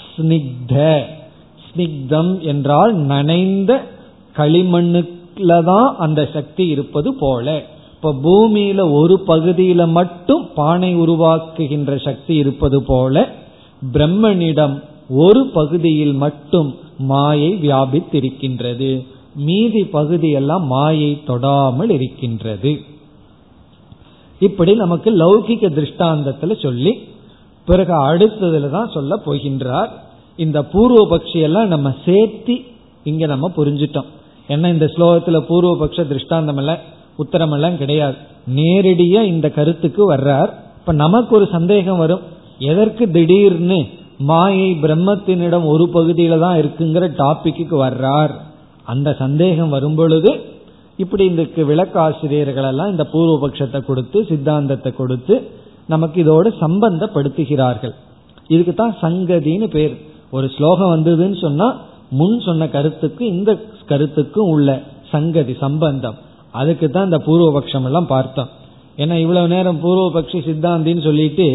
[0.00, 0.74] ஸ்னிக்த
[1.66, 3.72] ஸ்னிக்தம் என்றால் நனைந்த
[4.36, 7.46] களிமண்ணுல தான் அந்த சக்தி இருப்பது போல.
[8.06, 13.14] இப்போ பூமியில ஒரு பகுதியில மட்டும் பானை உருவாக்குகின்ற சக்தி இருப்பது போல
[13.94, 14.76] பிரம்மனிடம்
[15.22, 16.68] ஒரு பகுதியில் மட்டும்
[17.10, 18.90] மாயை வியாபித்திருக்கின்றது.
[19.46, 22.72] மீதி பகுதியெல்லாம் மாயை தொடாமல் இருக்கின்றது.
[24.40, 26.92] இப்படி நமக்கு லௌகிக திருஷ்டாந்தத்துல சொல்லி
[27.68, 29.90] பிறகு அடுத்ததுல தான் சொல்ல போகின்றார்.
[30.36, 32.58] இந்த பூர்வபக்ஷியெல்லாம் நம்ம சேர்த்தி
[33.04, 34.10] இங்க நம்ம புரிஞ்சிட்டோம்.
[34.48, 36.84] ஏன்னா இந்த ஸ்லோகத்துல பூர்வபக்ஷ திருஷ்டாந்தம் எல்லாம்
[37.18, 38.16] உத்தரம் எல்லாம் கிடையாது.
[38.54, 40.50] நேரடியா இந்த கருத்துக்கு வர்றார்.
[40.80, 42.24] இப்ப நமக்கு ஒரு சந்தேகம் வரும்.
[42.58, 43.78] எதற்கு திடீர்னு
[44.28, 48.34] மாயை பிரம்மத்தினிடம் ஒரு பகுதியில தான் இருக்குங்கிற டாபிக்கு வர்றார்.
[48.92, 50.30] அந்த சந்தேகம் வரும் பொழுது
[51.02, 55.34] இப்படி இந்த விளக்காசிரியர்கள் எல்லாம் இந்த பூர்வபக்ஷத்தை கொடுத்து சித்தாந்தத்தை கொடுத்து
[55.86, 57.94] நமக்கு இதோடு சம்பந்தப்படுத்துகிறார்கள்.
[58.48, 59.96] இதுக்கு தான் சங்கதின்னு பேர்.
[60.30, 61.68] ஒரு ஸ்லோகம் வந்ததுன்னு சொன்னா
[62.20, 63.50] முன் சொன்ன கருத்துக்கு இந்த
[63.90, 64.70] கருத்துக்கும் உள்ள
[65.10, 66.16] சங்கதி சம்பந்தம்.
[66.60, 68.50] அதுக்கு தான் இந்த பூர்வபக்ஷம் எல்லாம் பார்த்தோம்.
[69.02, 71.46] ஏன்னா இவ்வளவு நேரம் பூர்வபக்ஷி சித்தாந்தின்னு சொல்லிட்டு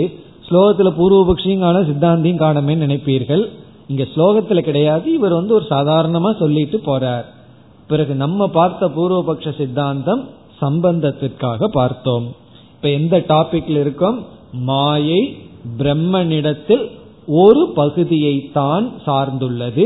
[0.47, 3.43] ஸ்லோகத்துல பூர்வபக்ஷியும் காணும் சித்தாந்தியும் காணமே நினைப்பீர்கள்.
[3.88, 5.06] இங்க ஸ்லோகத்துல கிடையாது.
[5.14, 7.26] இவர் வந்து ஒரு சாதாரணமா சொல்லிட்டு போறார்.
[7.88, 10.24] பிறகு நம்ம பார்த்த பூர்வபக்ஷ சித்தாந்தம்
[10.62, 12.28] சம்பந்தத்திற்காக பார்த்தோம்.
[12.76, 14.18] இப்ப எந்த டாபிக்ல இருக்கும்?
[14.70, 15.22] மாயை
[15.80, 16.86] பிரம்மனிடத்தில்
[17.41, 19.86] ஒரு பகுதியை தான் சார்ந்துள்ளது.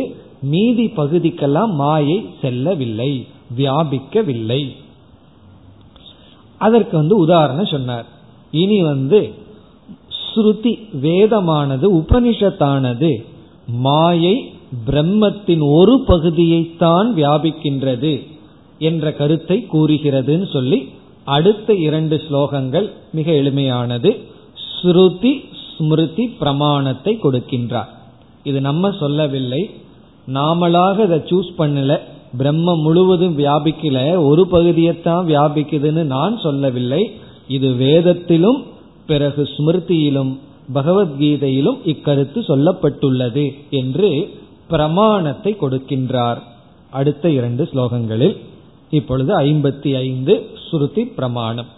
[0.54, 3.12] மீதி பகுதிக்கெல்லாம் மாயை செல்லவில்லை
[3.58, 4.62] வியாபிக்கவில்லை.
[6.58, 8.06] அதற்கு வந்து உதாரணம் சொன்னார்.
[8.52, 9.34] இனி வந்து
[10.10, 13.26] ஸ்ருதி வேதமானது உபனிஷத்தானது
[13.68, 14.54] மாயை
[14.88, 18.28] பிரம்மத்தின் ஒரு பகுதியைத்தான் வியாபிக்கின்றது
[18.80, 20.90] என்ற கருத்தை கூறுகிறதுன்னு சொல்லி
[21.24, 24.20] அடுத்த இரண்டு ஸ்லோகங்கள் மிக எளிமையானது.
[24.82, 25.44] ஸ்ருதி
[25.78, 27.88] ஸ்மிருதி பிரமாணத்தை கொடுக்கின்றார்.
[28.44, 29.70] இது நம்ம சொல்லவில்லை.
[30.34, 32.00] நாமளாக அதை சூஸ் பண்ணல.
[32.39, 37.03] பிரம்ம முழுவதும் வியாபிக்கல ஒரு பகுதியைத்தான் வியாபிக்குதுன்னு நான் சொல்லவில்லை
[37.49, 38.61] இது வேதத்திலும்
[39.09, 40.33] பிறகு ஸ்மிருதியிலும்
[40.73, 43.47] பகவத்கீதையிலும் இக்கருத்து சொல்லப்பட்டுள்ளது
[43.81, 44.11] என்று
[44.71, 46.41] பிரமாணத்தை கொடுக்கின்றார்
[46.93, 48.37] அடுத்த இரண்டு ஸ்லோகங்களில்
[48.93, 51.71] இப்பொழுது ஐம்பத்தி ஐந்து ஸ்ருதி பிரமாணம்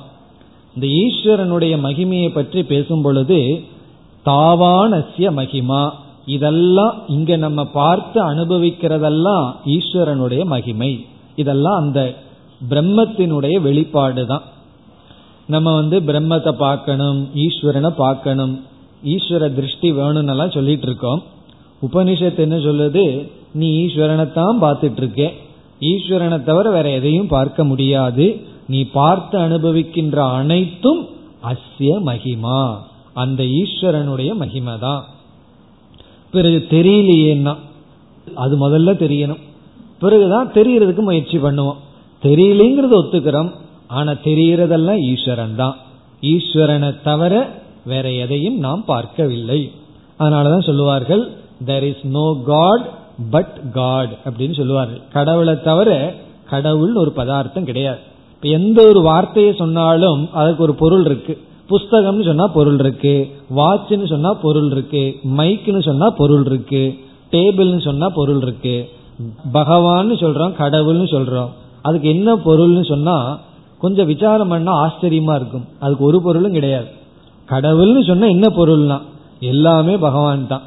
[0.74, 3.64] இந்த ஈஸ்வரனுடைய மகிமையை பற்றி பேசும் பொழுது
[4.24, 5.90] தாவானஸ்ய மகிமா.
[6.26, 11.06] இதெல்லாம் இங்க நம்ம பார்த்து அனுபவிக்கிறதெல்லாம் ஈஸ்வரனுடைய மகிமை.
[11.36, 12.14] இதெல்லாம் அந்த
[12.70, 14.42] பிரம்மத்தினுடைய வெளிப்பாடு தான்
[15.52, 18.54] நம்ம வந்து பிரம்மத்தை பார்க்கணும் ஈஸ்வரனை பார்க்கணும்.
[19.14, 21.22] ஈஸ்வர திருஷ்டி வேணும்னு சொல்லிட்டு இருக்கோம்.
[21.86, 23.04] உபனிஷத்து என்ன சொல்லுது?
[23.60, 25.22] நீ ஈஸ்வரனை தான் பார்த்துட்டு இருக்க
[25.90, 28.26] ஈஸ்வரனை தவிர வேற எதையும் பார்க்க முடியாது.
[28.72, 31.02] நீ பார்த்து அனுபவிக்கின்ற அனைத்தும்
[31.50, 32.60] அஸ்ய மகிமா.
[33.22, 35.02] அந்த ஈஸ்வரனுடைய மகிமை தான்
[36.30, 37.54] பிறகு தெரியலையேன்னா
[38.44, 39.42] அது முதல்ல தெரியணும்.
[40.02, 41.80] பிறகுதான் தெரியறதுக்கு முயற்சி பண்ணுவோம்.
[42.22, 43.50] தெரியலேங்கிறது ஒத்துக்கிறோம்.
[43.88, 45.76] ஆனா தெரியறதெல்லாம் ஈஸ்வரன் தான்
[46.20, 47.50] ஈஸ்வரனை தவிர
[47.86, 49.72] வேற எதையும் நாம் பார்க்கவில்லை.
[50.18, 51.30] அதனாலதான் சொல்லுவார்கள்
[51.66, 52.90] there is no god
[53.30, 55.00] but god அப்படின்னு சொல்லுவார்கள்.
[55.12, 56.14] கடவுளை தவிர
[56.50, 57.98] கடவுள் ஒரு பதார்த்தம் கிடையாது.
[58.34, 61.38] இப்ப எந்த ஒரு வார்த்தையை சொன்னாலும் அதுக்கு ஒரு பொருள் இருக்கு.
[61.70, 63.30] புஸ்தகம்னு சொன்னா பொருள் இருக்கு.
[63.56, 65.16] வாட்ச்னு சொன்னா பொருள் இருக்கு.
[65.36, 66.98] மைக்னு சொன்னா பொருள் இருக்கு.
[67.30, 68.90] டேபிள்னு சொன்னா பொருள் இருக்கு.
[69.52, 71.48] பகவான்னு சொல்றோம் கடவுள்னு சொல்றோம்.
[71.82, 73.40] அதுக்கு என்ன பொருள்னு சொன்னா
[73.84, 75.64] கொஞ்சம் விசாரம் பண்ணா ஆச்சரியமா இருக்கும்.
[75.80, 76.86] அதுக்கு ஒரு பொருளும் கிடையாது.
[77.50, 78.98] கடவுள்னு சொன்னா என்ன பொருள்னா?
[79.40, 80.62] எல்லாமே பகவான் தான்.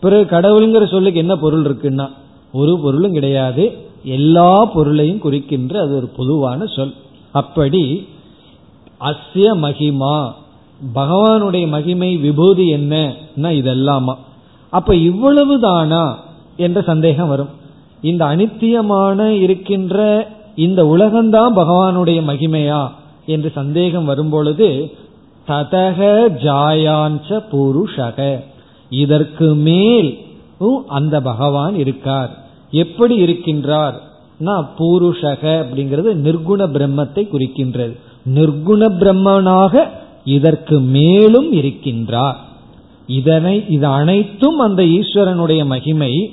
[0.00, 2.06] பிறகு கடவுளுங்கிற சொல்லுக்கு என்ன பொருள் இருக்குன்னா?
[2.52, 3.64] ஒரு பொருளும் கிடையாது.
[4.04, 6.92] எல்லா பொருளையும் குறிக்கின்ற அது ஒரு பொதுவான சொல்.
[7.32, 8.08] அப்படி
[9.00, 10.32] அஸ்ய மகிமா
[10.94, 14.14] பகவானுடைய மகிமை விபூதி என்னன்னா இதெல்லாமா?
[14.70, 16.04] அப்ப இவ்வளவு தானா
[16.56, 17.48] என்ற சந்தேகம் வரும்.
[18.02, 22.88] இந்த அனித்தியமான இருக்கின்ற இந்த உலகம்தான் பகவானுடைய மகிமையா?
[23.26, 24.90] என்று சந்தேகம் வரும்பொழுது
[25.48, 26.00] ததக
[26.42, 28.40] ஜாயாஞ்ச புருஷக.
[28.90, 30.18] இதற்கு மேல்
[30.86, 32.44] அந்த பகவான் இருக்கார்.
[32.70, 33.92] எப்படி இருக்கின்றார்?
[34.78, 37.96] பூருஷக அப்படிங்கிறது நிர்குண பிரம்மத்தை குறிக்கின்றது.
[38.34, 39.88] நிர்குண பிரம்மனாக
[40.24, 42.34] இதற்கு மேலும் இருக்கின்றார்.
[43.06, 46.32] இதனை இது அனைத்தும் அந்த ஈஸ்வரனுடைய மகிமை.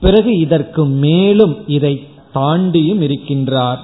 [0.00, 3.80] பிறகு இதற்கு மேலும் இதை தாண்டியும் இருக்கின்றார்.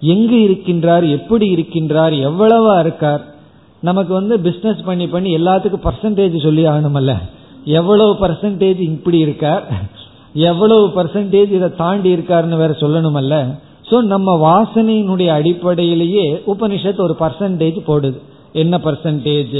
[0.00, 3.22] எங்கு இருக்கின்றார் எப்படி இருக்கின்றார் எவ்வளவா இருக்கார்.
[3.82, 7.12] நமக்கு வந்து பிஸ்னஸ் பண்ணி பண்ணி எல்லாத்துக்கும் பர்சன்டேஜ் சொல்லி ஆகணுமல்ல.
[7.64, 9.64] எவ்வளவு பர்சன்டேஜ் இப்படி இருக்கார்?
[10.34, 13.34] எவ்வளவு பர்சன்டேஜ் இதை தாண்டி இருக்காருன்னு வேற சொல்லணுமல்ல.
[13.90, 18.18] ஸோ நம்ம வாசனையினுடைய அடிப்படையிலேயே உபனிஷத் ஒரு பர்சன்டேஜ் போடுது.
[18.52, 19.56] என்ன பர்சன்டேஜ்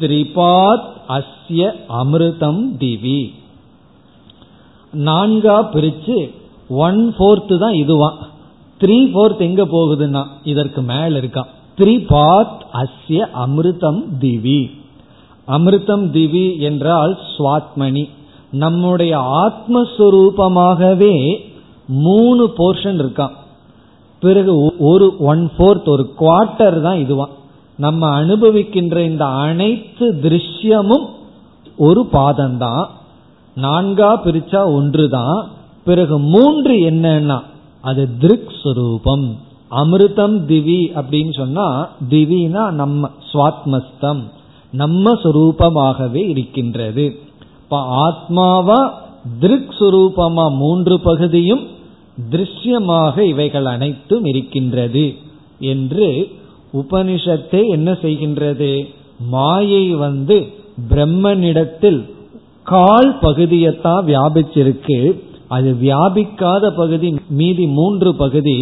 [0.00, 3.22] திரிபாத் அஸ்ய அமிர்தம் திவி.
[4.92, 6.18] நான்கா பிரிச்சு
[6.70, 8.18] ஒன் ஃபோர்த்து தான் இதுவான்
[8.80, 14.70] த்ரீ ஃபோர்த் எங்க போகுதுன்னா இதற்கு மேல இருக்கான் த்ரீ பாத் அஸ்ய அமிர்தம் திவி.
[15.48, 18.08] அமிர்தம் திவி என்றால் சுவாத்மணி
[18.50, 21.14] நம்முடைய ஆத்மஸ்வரூபமாகவே
[21.88, 23.34] மூணு போர்ஷன் இருக்கான்
[24.20, 27.34] பிறகு ஒரு ஒன் ஃபோர்த் ஒரு குவார்டர் தான் இதுவான்
[27.76, 31.06] நம்ம அனுபவிக்கின்ற இந்த அனைத்து திருஷ்யமும்
[31.78, 32.88] ஒரு பாதம்தான்
[33.56, 35.50] நான்கா பிரிச்சா ஒன்று தான்.
[35.84, 37.40] பிறகு மூன்று என்னன்னா
[37.80, 39.26] அது திருக் சுரூபம்.
[39.70, 44.22] அமிர்தம் திவி அப்படின்னு சொன்னா திவினா நம்ம சுவாத்மஸ்தம்.
[44.72, 47.16] நம்ம சுரூபமாகவே இருக்கின்றது.
[47.62, 48.90] இப்ப ஆத்மாவா
[49.40, 51.66] திருக் சுரூபமா மூன்று பகுதியும்
[52.30, 55.14] திருஷ்யமாக இவைகள் அனைத்தும் இருக்கின்றது
[55.58, 56.32] என்று
[56.72, 58.88] உபனிஷத்தை என்ன செய்கின்றது?
[59.18, 60.46] மாயை வந்து
[60.90, 62.10] பிரம்மனிடத்தில்
[62.62, 64.98] கால் பகுதியத்தான் வியாபிச்சிருக்கு.
[65.56, 67.08] அது வியாபிக்காத பகுதி
[67.40, 68.58] மீதி மூன்று பகுதி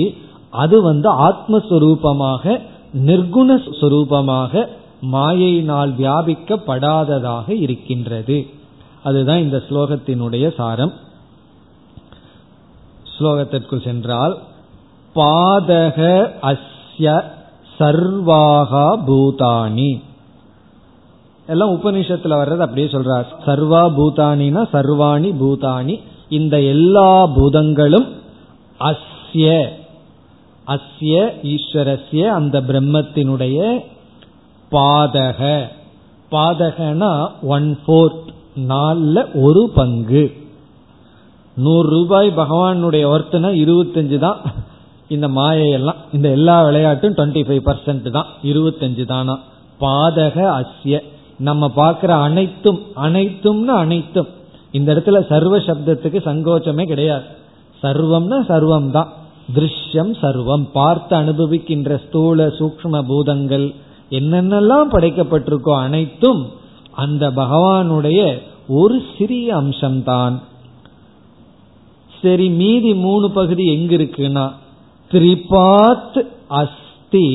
[0.63, 2.55] அது வந்து ஆத்மஸ்வரூபமாக
[3.09, 4.65] நிர்குண சுரூபமாக
[5.13, 8.37] மாயையினால் வியாபிக்கப்படாததாக இருக்கின்றது.
[9.03, 10.93] அதுதான் இந்த ஸ்லோகத்தினுடைய சாரம்.
[13.15, 14.35] ஸ்லோகத்திற்குள் சென்றால்
[15.15, 15.99] பாதக
[16.51, 17.09] அஸ்ய
[17.79, 19.93] சர்வாகா பூதானி.
[21.47, 23.29] எல்லாம் உபனிஷத்துல வர்றது அப்படியே சொல்றார்.
[23.47, 25.97] சர்வா பூதானினா சர்வாணி பூதானி.
[26.33, 28.07] இந்த எல்லா பூதங்களும்
[28.81, 29.69] அஸ்ய
[30.67, 33.79] அஸ்ய ஈஸ்வரஸ்ய அந்த பிரம்மத்தினுடைய
[34.71, 35.69] பாதக.
[36.31, 40.33] பாதகனா ஒன் போர்த் நாலில் ஒரு பங்கு.
[41.57, 44.41] நூறு ரூபாய் பகவானுடைய ஒர்த்துனா இருபத்தஞ்சு தான்.
[45.09, 48.27] இந்த மாயையெல்லாம் இந்த எல்லா விளையாட்டும் டுவெண்ட்டி ஃபைவ் பர்சன்ட் தான்.
[48.43, 49.39] இருபத்தஞ்சு தானா.
[49.81, 51.01] பாதக அஸ்ய.
[51.39, 54.29] நம்ம பார்க்கிற அனைத்தும் அனைத்தும்னு அனைத்தும்.
[54.73, 57.27] இந்த இடத்துல சர்வ சப்தத்துக்கு சங்கோச்சமே கிடையாது.
[57.83, 59.11] சர்வம்னா சர்வம் தான்
[59.57, 60.65] திருஷ்யம் சர்வம்.
[60.73, 63.67] பார்த்து அனுபவிக்கின்ற ஸ்தூல சூக்ம பூதங்கள்
[64.11, 66.43] என்னென்னலாம் படைக்கப்பட்டிருக்கோ அனைத்தும்
[67.05, 68.21] அந்த பகவானுடைய
[68.79, 70.35] ஒரு சிறிய அம்சம்தான்.
[72.23, 74.45] சரி மீதி மூணு பகுதி எங்க இருக்குன்னா
[75.11, 76.19] திரிபாத்
[76.61, 77.29] அஸ்தி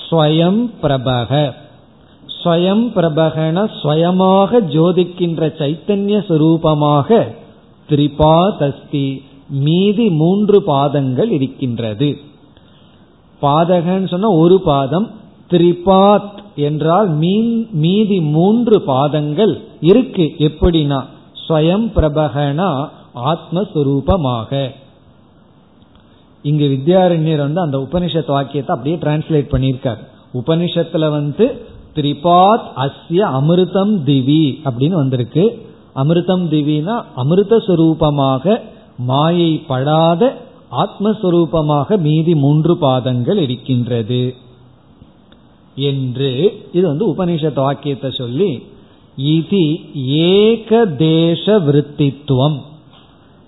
[0.00, 1.30] ஸ்வயம் பிரபக.
[2.44, 7.34] ஸ்வயம் பிரபகன ஸ்வயமாக ஜோதிக்கின்ற சைத்தன்ய சுரூபமாக
[7.88, 12.18] திரிபாதஸ்தி மீதி மூன்று பாதங்கள் இருக்கின்றது.
[13.42, 15.10] பாதகன்னு சொன்னா ஒரு பாதம்
[15.50, 17.08] திரிபாத் என்றால்
[17.72, 20.26] மீதி மூன்று பாதங்கள் இருக்கு.
[20.38, 21.00] எப்படின்னா
[21.48, 22.70] ஸ்வயம் பிரபகனா
[23.32, 24.70] ஆத்மஸ்வரூபமாக.
[26.42, 30.00] இங்கு வித்யாரண்யர் வந்து அந்த உபனிஷத் வாக்கியத்தை அப்படியே டிரான்ஸ்லேட் பண்ணியிருக்கார்.
[30.34, 31.46] உபனிஷத்துல வந்து
[31.94, 35.44] திரிபாத் அஸ்ய அமிர்தம் திவி அப்படின்னு வந்திருக்கு.
[35.94, 38.60] அமிர்தம் திவினா அமிர்த சுரூபமாக
[39.10, 40.22] மாயை படாத
[40.82, 44.22] ஆத்மஸ்வரூபமாக மீதி மூன்று பாதங்கள் இருக்கின்றது
[45.76, 46.30] என்று
[46.72, 48.50] இது வந்து உபனிஷத் வாக்கியத்தை சொல்லி
[49.16, 49.62] இது
[50.36, 52.58] ஏக தேச விற்த்தித்துவம்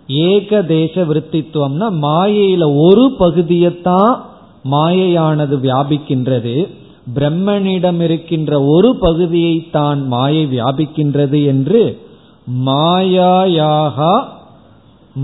[0.09, 4.13] ஏக தேச விற்த்தித்துவம்னா மாயையில ஒரு பகுதியைத்தான்
[4.71, 6.55] மாயையானது வியாபிக்கின்றது.
[7.15, 12.01] பிரம்மனிடம் இருக்கின்ற ஒரு பகுதியை தான் மாயை வியாபிக்கின்றது என்று
[12.65, 14.35] மாயாயாகா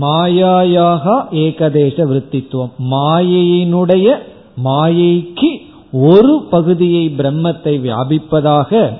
[0.01, 2.71] மாயாயாக ஏகதேச விருத்தித்துவம்.
[2.91, 4.07] மாயையினுடைய
[4.63, 5.49] மாயைக்கு
[5.91, 8.99] ஒரு பகுதியை பிரம்மத்தை வியாபிப்பதாக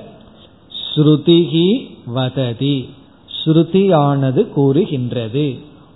[0.80, 1.68] ஸ்ருதிகி
[2.06, 2.88] வததி.
[3.44, 5.46] ஸ்ருதியானது கூறுகின்றது.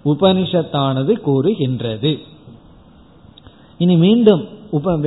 [0.05, 2.19] உபனிஷத்தானது கூறுகின்றது.
[3.79, 4.99] இனி மீண்டும் உப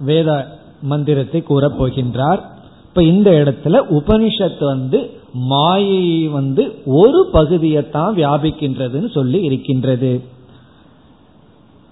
[0.00, 2.40] வேத மந்திரத்தை கூறப்போகின்றார்
[2.84, 10.22] இப்ப இந்த இடத்துல உபனிஷத் வந்து மாயை வந்து ஒரு பகுதியைத்தான் வியாபிக்கின்றதுன்னு சொல்லி இருக்கின்றது.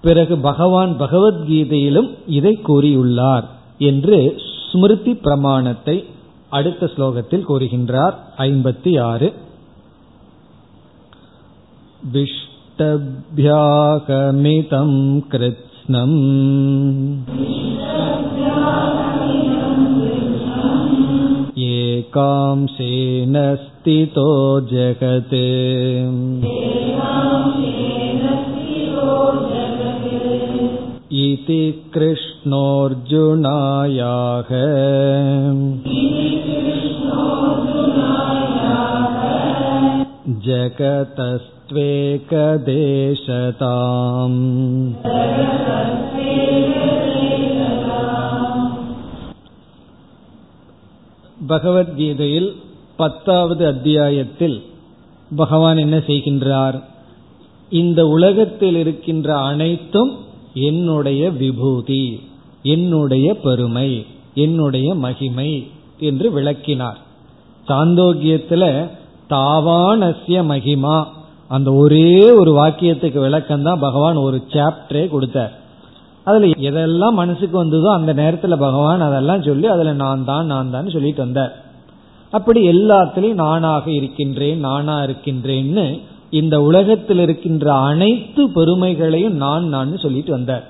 [0.01, 3.43] பிறகு பகவான் பகவத்கீதையிலும் இதை கூறியுள்ளார்
[3.77, 6.05] என்று ஸ்மிருதி பிரமாணத்தை
[6.49, 9.33] அடுத்த ஸ்லோகத்தில் கூறுகின்றார் ஐம்பத்தி ஆறு
[12.13, 13.17] விஷ்டபியாகமிதம்
[15.31, 17.17] கிருத்ஸ்னம்.
[22.06, 24.28] एकांशेन स्थितो
[24.72, 25.34] जगत्
[31.22, 31.62] इति
[31.94, 33.02] कृष्णोऽर्जुनायाः
[40.46, 41.42] जगतस्त्वेकदेशताम्
[51.47, 52.55] பகவத்கீதையில்
[52.97, 54.63] பத்தாவது அத்தியாயத்தில்
[55.35, 56.83] பகவான் என்ன செய்கின்றார்?
[57.69, 60.11] இந்த உலகத்தில் இருக்கின்ற அனைத்தும்
[60.53, 62.19] என்னுடைய விபூதி
[62.63, 65.67] என்னுடைய பெருமை என்னுடைய மகிமை
[65.99, 66.97] என்று விளக்கினார்.
[67.67, 68.89] சாந்தோக்கியத்துல
[69.29, 71.05] தாவானசிய மகிமா
[71.47, 75.53] அந்த ஒரே ஒரு வாக்கியத்துக்கு விளக்கம் தான் பகவான் ஒரு சாப்டரே கொடுத்தார்.
[76.27, 81.21] அதுல எதெல்லாம் மனசுக்கு வந்ததோ அந்த நேரத்துல பகவான் அதெல்லாம் சொல்லி அதுல நான் தான் நான் தான் சொல்லிட்டு
[81.25, 81.53] வந்தார்.
[82.33, 85.85] அப்படி எல்லாத்திலையும் நானாக இருக்கின்றேன் நானா இருக்கின்றேன்னு
[86.39, 90.65] இந்த உலகத்தில் இருக்கின்ற அனைத்து பெருமைகளையும் நான் நான் சொல்லிட்டு வந்தார்.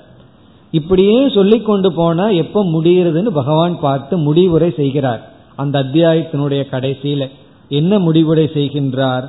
[0.73, 5.21] இப்படியே சொல்லி கொண்டு போனா எப்ப முடிகிறதுன்னு பகவான் பார்த்து முடிவுரை செய்கிறார்.
[5.55, 7.25] அந்த அத்தியாயத்தினுடைய கடைசியில
[7.71, 9.25] என்ன முடிவுரை செய்கின்றார்?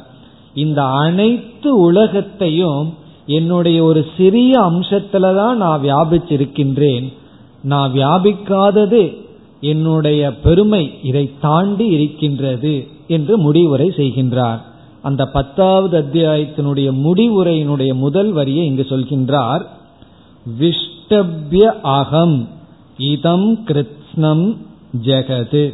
[0.64, 2.82] இந்த அனைத்து உலகத்தையும்
[3.28, 7.12] என்னுடைய ஒரு சிறிய அம்சத்துல தான் நான் வியாபிச்சிருக்கின்றேன்.
[7.62, 9.16] நான் வியாபிக்காதது
[9.60, 14.60] என்னுடைய பெருமை இதை தாண்டி இருக்கின்றது என்று முடிவுரை செய்கின்றார்.
[15.02, 19.64] அந்த பத்தாவது அத்தியாயத்தினுடைய முடிவுரையினுடைய முதல் வரியை இங்கு சொல்கின்றார்.
[20.60, 22.48] விஷ்டபிய அகம்
[22.98, 24.56] இதம் கிருத்னம்
[25.04, 25.64] ஜெகது.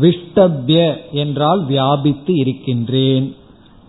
[0.00, 3.34] விஷ்டபிய என்றால் வியாபித்து இருக்கின்றேன்.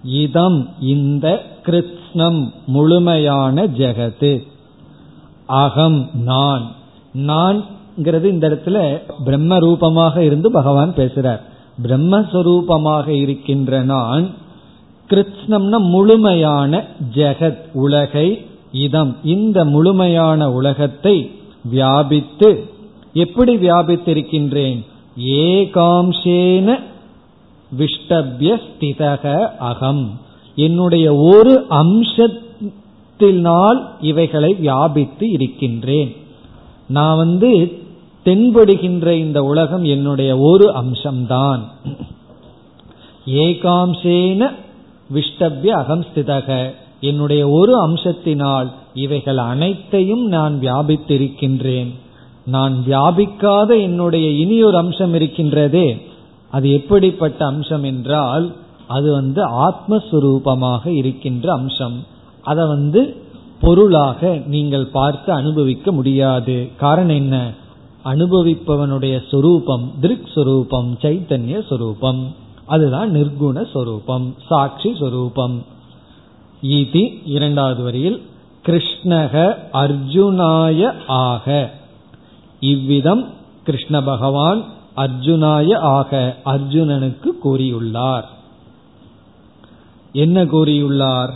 [0.03, 4.47] இதம் இந்த கிருத் கிருத்னம் முழுமையான ஜெகத்து.
[5.45, 6.71] அகம் நான்.
[7.17, 11.39] நான்ங்கிறது இந்த இடத்துல பிரம்ம ரூபமாக இருந்து பகவான் பேசுறார்.
[11.83, 14.29] பிரம்மஸ்வரூபமாக இருக்கின்ற நான்
[15.09, 19.15] கிருஷ்ணம்னா முழுமையான ஜெகத் உலகை இதம்.
[19.23, 21.31] இந்த முழுமையான உலகத்தை
[21.63, 22.69] வியாபித்து
[23.13, 24.85] எப்படி வியாபித்திருக்கின்றேன்?
[25.19, 26.79] ஏகாம்சேன
[27.77, 30.23] விஷ்டபிய ஸ்திதக அகம்.
[30.55, 36.15] என்னுடைய ஒரு அம்சத்தினால் இவைகளை வியாபித்து இருக்கின்றேன்.
[36.87, 37.81] நான் வந்து
[38.25, 41.59] தென்படுகின்ற இந்த உலகம் என்னுடைய ஒரு அம்சம்தான்.
[43.25, 44.51] ஏகாம்சேன
[45.13, 51.87] விஷ்டபிய அகம்ஸ்திதக என்னுடைய ஒரு அம்சத்தினால் இவைகள் அனைத்தையும் நான் வியாபித்திருக்கின்றேன்.
[52.45, 56.01] நான் வியாபிக்காத என்னுடைய இனியொரு அம்சம் இருக்கின்றதே.
[56.51, 58.55] அது எப்படிப்பட்ட அம்சம் என்றால்
[58.87, 62.05] அது வந்து ஆத்மஸ்வரூபமாக இருக்கின்ற அம்சம்.
[62.43, 63.23] அதை வந்து
[63.61, 66.69] பொருளாக நீங்கள் பார்த்து அனுபவிக்க முடியாது.
[66.77, 67.51] காரணம் என்ன?
[68.05, 72.35] அனுபவிப்பவனுடைய சொரூபம் திருக் சொரூபம் சைத்தன்ய சொரூபம்.
[72.65, 75.63] அதுதான் நிர்குண சொரூபம் சாட்சி சொரூபம்.
[76.61, 78.21] ஈதி இரண்டாவது வரியில்
[78.65, 81.71] கிருஷ்ணக அர்ஜுனாய ஆக.
[82.59, 83.29] இவ்விதம்
[83.63, 84.63] கிருஷ்ண பகவான்
[84.97, 88.23] அர்ஜுனாய ஆக அர்ஜுனனுக்கு கூறியுள்ளார்.
[90.15, 91.33] என்ன கூறியுள்ளார்?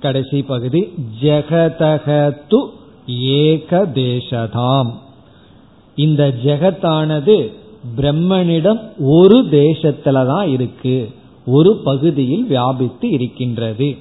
[0.00, 0.80] கடைசி பகுதி
[1.22, 2.58] ஜெகதகத்து
[3.42, 4.90] ஏகதேசதாம்.
[5.96, 7.36] இந்த ஜெகத்தானது
[7.96, 10.96] பிரம்மனிடம் ஒரு தேசத்துல தான் இருக்கு
[11.46, 13.96] ஒரு பகுதியில் வியாபித்து இருக்கின்றது.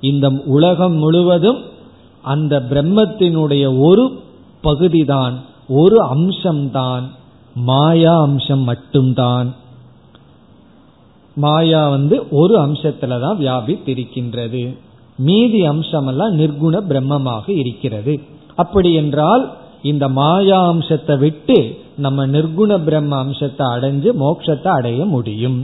[0.00, 1.60] இந்த உலகம் முழுவதும்
[2.22, 4.04] அந்த பிரம்மத்தினுடைய ஒரு
[4.60, 5.36] பகுதிதான்
[5.68, 7.04] ஒரு அம்சம்தான்
[7.54, 9.48] மாயா அம்சம் மட்டும்தான்.
[11.44, 14.62] மாயா வந்து ஒரு அம்சத்துல தான் வியாபித்திருக்கின்றது.
[15.18, 18.14] மீதி அம்சமெல்லாம் நிர்குண பிரம்மமாக இருக்கிறது.
[18.62, 19.44] அப்படி என்றால்
[19.90, 21.58] இந்த மாயா அம்சத்தை விட்டு
[22.04, 25.58] நம்ம நிர்குண பிரம்ம அம்சத்தை அடைஞ்சு மோட்சத்தை அடைய முடியும்.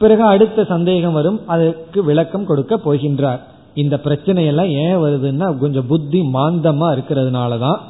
[0.00, 3.42] பிறகு அடுத்த சந்தேகம் வரும் அதற்கு விளக்கம் கொடுக்க போகின்றார்.
[3.82, 7.80] இந்த பிரச்சனையெல்லாம் ஏன் வருதுன்னா கொஞ்சம் புத்தி மாந்தமா இருக்கிறதுனால தான்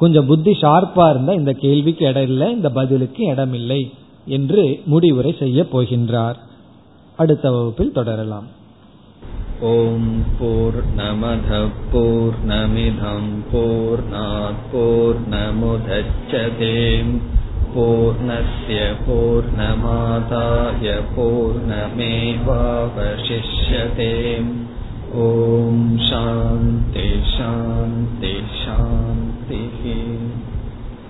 [0.00, 3.80] கொஞ்சம் புத்தி ஷார்ப்பா இருந்தா இந்த கேள்விக்கு இடம் இல்லை இந்த பதிலுக்கு இடம் இல்லை
[4.38, 6.38] என்று முடிவுரை செய்ய போகின்றார்.
[7.16, 8.48] அடுத்த வகுப்பில் தொடரலாம்.
[9.60, 14.04] ஓம் போர் நமத போர் நமிதம் போர்
[14.72, 17.14] போர் நமுதச்சதேம்
[17.74, 20.84] பூர்ணய பூர்ணமாதாய
[21.16, 24.14] பூர்ணமேவாவசிஷ்யதே
[25.26, 29.98] ஓம் சாந்தி சாந்தி சாந்திஹி.